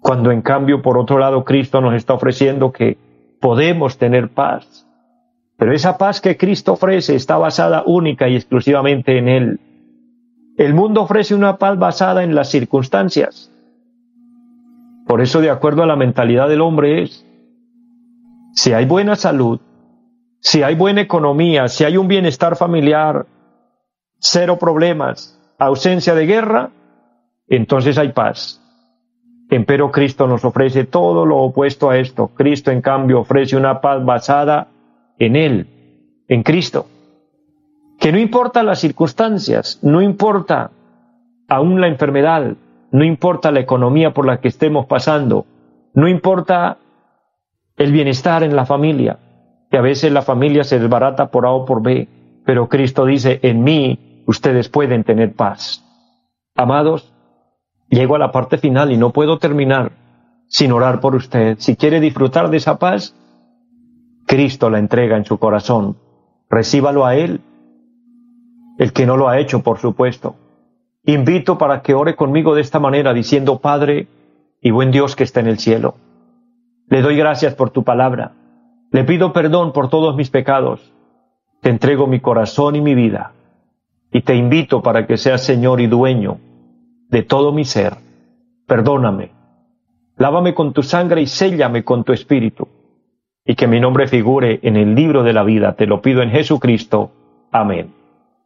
Cuando 0.00 0.30
en 0.30 0.42
cambio, 0.42 0.82
por 0.82 0.98
otro 0.98 1.18
lado, 1.18 1.44
Cristo 1.44 1.80
nos 1.80 1.94
está 1.94 2.14
ofreciendo 2.14 2.72
que 2.72 2.98
podemos 3.40 3.98
tener 3.98 4.30
paz. 4.30 4.86
Pero 5.56 5.72
esa 5.72 5.98
paz 5.98 6.20
que 6.20 6.36
Cristo 6.36 6.72
ofrece 6.72 7.14
está 7.14 7.36
basada 7.36 7.82
única 7.84 8.28
y 8.28 8.34
exclusivamente 8.34 9.18
en 9.18 9.28
Él. 9.28 9.60
El 10.60 10.74
mundo 10.74 11.00
ofrece 11.00 11.34
una 11.34 11.56
paz 11.56 11.78
basada 11.78 12.22
en 12.22 12.34
las 12.34 12.50
circunstancias. 12.50 13.50
Por 15.06 15.22
eso, 15.22 15.40
de 15.40 15.48
acuerdo 15.48 15.82
a 15.82 15.86
la 15.86 15.96
mentalidad 15.96 16.50
del 16.50 16.60
hombre, 16.60 17.02
es, 17.02 17.24
si 18.52 18.74
hay 18.74 18.84
buena 18.84 19.16
salud, 19.16 19.58
si 20.40 20.62
hay 20.62 20.74
buena 20.74 21.00
economía, 21.00 21.66
si 21.68 21.84
hay 21.84 21.96
un 21.96 22.08
bienestar 22.08 22.56
familiar, 22.56 23.24
cero 24.18 24.58
problemas, 24.58 25.40
ausencia 25.58 26.14
de 26.14 26.26
guerra, 26.26 26.68
entonces 27.48 27.96
hay 27.96 28.12
paz. 28.12 28.60
Empero 29.48 29.90
Cristo 29.90 30.26
nos 30.26 30.44
ofrece 30.44 30.84
todo 30.84 31.24
lo 31.24 31.38
opuesto 31.38 31.88
a 31.88 31.96
esto. 31.96 32.32
Cristo, 32.34 32.70
en 32.70 32.82
cambio, 32.82 33.20
ofrece 33.20 33.56
una 33.56 33.80
paz 33.80 34.04
basada 34.04 34.68
en 35.18 35.36
Él, 35.36 35.66
en 36.28 36.42
Cristo. 36.42 36.86
Que 38.00 38.10
no 38.10 38.18
importa 38.18 38.64
las 38.64 38.80
circunstancias, 38.80 39.78
no 39.82 40.02
importa 40.02 40.72
aún 41.48 41.80
la 41.80 41.86
enfermedad, 41.86 42.56
no 42.90 43.04
importa 43.04 43.52
la 43.52 43.60
economía 43.60 44.12
por 44.12 44.26
la 44.26 44.40
que 44.40 44.48
estemos 44.48 44.86
pasando, 44.86 45.46
no 45.94 46.08
importa 46.08 46.78
el 47.76 47.92
bienestar 47.92 48.42
en 48.42 48.56
la 48.56 48.66
familia, 48.66 49.18
que 49.70 49.78
a 49.78 49.82
veces 49.82 50.10
la 50.10 50.22
familia 50.22 50.64
se 50.64 50.80
desbarata 50.80 51.30
por 51.30 51.46
A 51.46 51.50
o 51.50 51.64
por 51.64 51.82
B, 51.82 52.08
pero 52.44 52.68
Cristo 52.68 53.04
dice, 53.04 53.38
en 53.42 53.62
mí 53.62 54.22
ustedes 54.26 54.68
pueden 54.68 55.04
tener 55.04 55.34
paz. 55.34 55.84
Amados, 56.56 57.12
Llego 57.90 58.14
a 58.14 58.20
la 58.20 58.30
parte 58.30 58.56
final 58.56 58.92
y 58.92 58.96
no 58.96 59.10
puedo 59.10 59.38
terminar 59.38 59.90
sin 60.46 60.70
orar 60.70 61.00
por 61.00 61.16
usted. 61.16 61.56
Si 61.58 61.74
quiere 61.74 61.98
disfrutar 61.98 62.48
de 62.48 62.58
esa 62.58 62.78
paz, 62.78 63.16
Cristo 64.26 64.70
la 64.70 64.78
entrega 64.78 65.16
en 65.16 65.24
su 65.24 65.38
corazón. 65.38 65.96
Recíbalo 66.48 67.04
a 67.04 67.16
Él. 67.16 67.40
El 68.80 68.94
que 68.94 69.04
no 69.04 69.18
lo 69.18 69.28
ha 69.28 69.38
hecho, 69.38 69.62
por 69.62 69.76
supuesto. 69.76 70.36
Invito 71.04 71.58
para 71.58 71.82
que 71.82 71.92
ore 71.92 72.16
conmigo 72.16 72.54
de 72.54 72.62
esta 72.62 72.80
manera, 72.80 73.12
diciendo, 73.12 73.58
Padre 73.58 74.08
y 74.62 74.70
buen 74.70 74.90
Dios 74.90 75.16
que 75.16 75.22
está 75.22 75.40
en 75.40 75.48
el 75.48 75.58
cielo. 75.58 75.96
Le 76.88 77.02
doy 77.02 77.14
gracias 77.14 77.54
por 77.54 77.68
tu 77.68 77.84
palabra. 77.84 78.32
Le 78.90 79.04
pido 79.04 79.34
perdón 79.34 79.74
por 79.74 79.90
todos 79.90 80.16
mis 80.16 80.30
pecados. 80.30 80.94
Te 81.60 81.68
entrego 81.68 82.06
mi 82.06 82.20
corazón 82.20 82.74
y 82.74 82.80
mi 82.80 82.94
vida. 82.94 83.34
Y 84.12 84.22
te 84.22 84.34
invito 84.34 84.80
para 84.80 85.06
que 85.06 85.18
seas 85.18 85.44
Señor 85.44 85.82
y 85.82 85.86
dueño 85.86 86.38
de 87.10 87.22
todo 87.22 87.52
mi 87.52 87.66
ser. 87.66 87.96
Perdóname. 88.66 89.32
Lávame 90.16 90.54
con 90.54 90.72
tu 90.72 90.82
sangre 90.82 91.20
y 91.20 91.26
séllame 91.26 91.84
con 91.84 92.02
tu 92.02 92.14
espíritu. 92.14 92.66
Y 93.44 93.56
que 93.56 93.66
mi 93.66 93.78
nombre 93.78 94.08
figure 94.08 94.58
en 94.62 94.76
el 94.76 94.94
libro 94.94 95.22
de 95.22 95.34
la 95.34 95.42
vida. 95.42 95.74
Te 95.74 95.86
lo 95.86 96.00
pido 96.00 96.22
en 96.22 96.30
Jesucristo. 96.30 97.10
Amén. 97.52 97.99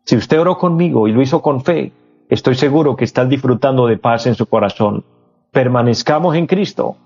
Si 0.05 0.17
usted 0.17 0.39
oró 0.39 0.59
conmigo 0.59 1.09
y 1.09 1.13
lo 1.13 1.23
hizo 1.23 1.41
con 1.41 1.63
fe, 1.63 1.93
estoy 2.29 2.57
seguro 2.57 2.95
que 2.95 3.05
está 3.05 3.25
disfrutando 3.25 3.87
de 3.87 3.97
paz 3.97 4.27
en 4.27 4.35
su 4.35 4.47
corazón. 4.47 5.05
Permanezcamos 5.51 6.37
en 6.37 6.47
Cristo. 6.47 6.97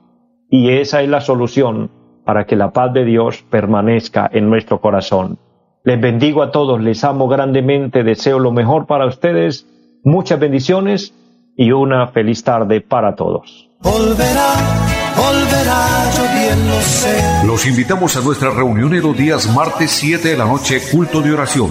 Y 0.51 0.71
esa 0.71 1.03
es 1.03 1.09
la 1.09 1.21
solución 1.21 1.91
para 2.25 2.45
que 2.45 2.57
la 2.57 2.73
paz 2.73 2.93
de 2.93 3.05
Dios 3.05 3.45
permanezca 3.49 4.29
en 4.33 4.51
nuestro 4.51 4.81
corazón. 4.81 5.39
Les 5.85 6.01
bendigo 6.01 6.43
a 6.43 6.51
todos, 6.51 6.81
les 6.81 7.05
amo 7.05 7.29
grandemente, 7.29 8.03
deseo 8.03 8.39
lo 8.39 8.51
mejor 8.51 8.87
para 8.87 9.07
ustedes, 9.07 9.67
muchas 10.03 10.41
bendiciones 10.41 11.15
y 11.57 11.71
una 11.71 12.09
feliz 12.09 12.43
tarde 12.43 12.81
para 12.81 13.15
todos. 13.15 13.71
Volverá, 13.81 14.55
volverá, 15.17 16.11
yo 16.17 16.23
bien 16.35 16.69
lo 16.69 16.81
sé. 16.81 17.47
Los 17.47 17.67
invitamos 17.67 18.17
a 18.17 18.23
nuestra 18.23 18.51
reunión 18.51 18.93
en 18.93 19.03
los 19.03 19.17
días 19.17 19.55
martes 19.55 19.93
7 19.93 20.29
de 20.29 20.37
la 20.37 20.47
noche, 20.47 20.81
culto 20.91 21.23
de 21.23 21.33
oración. 21.33 21.71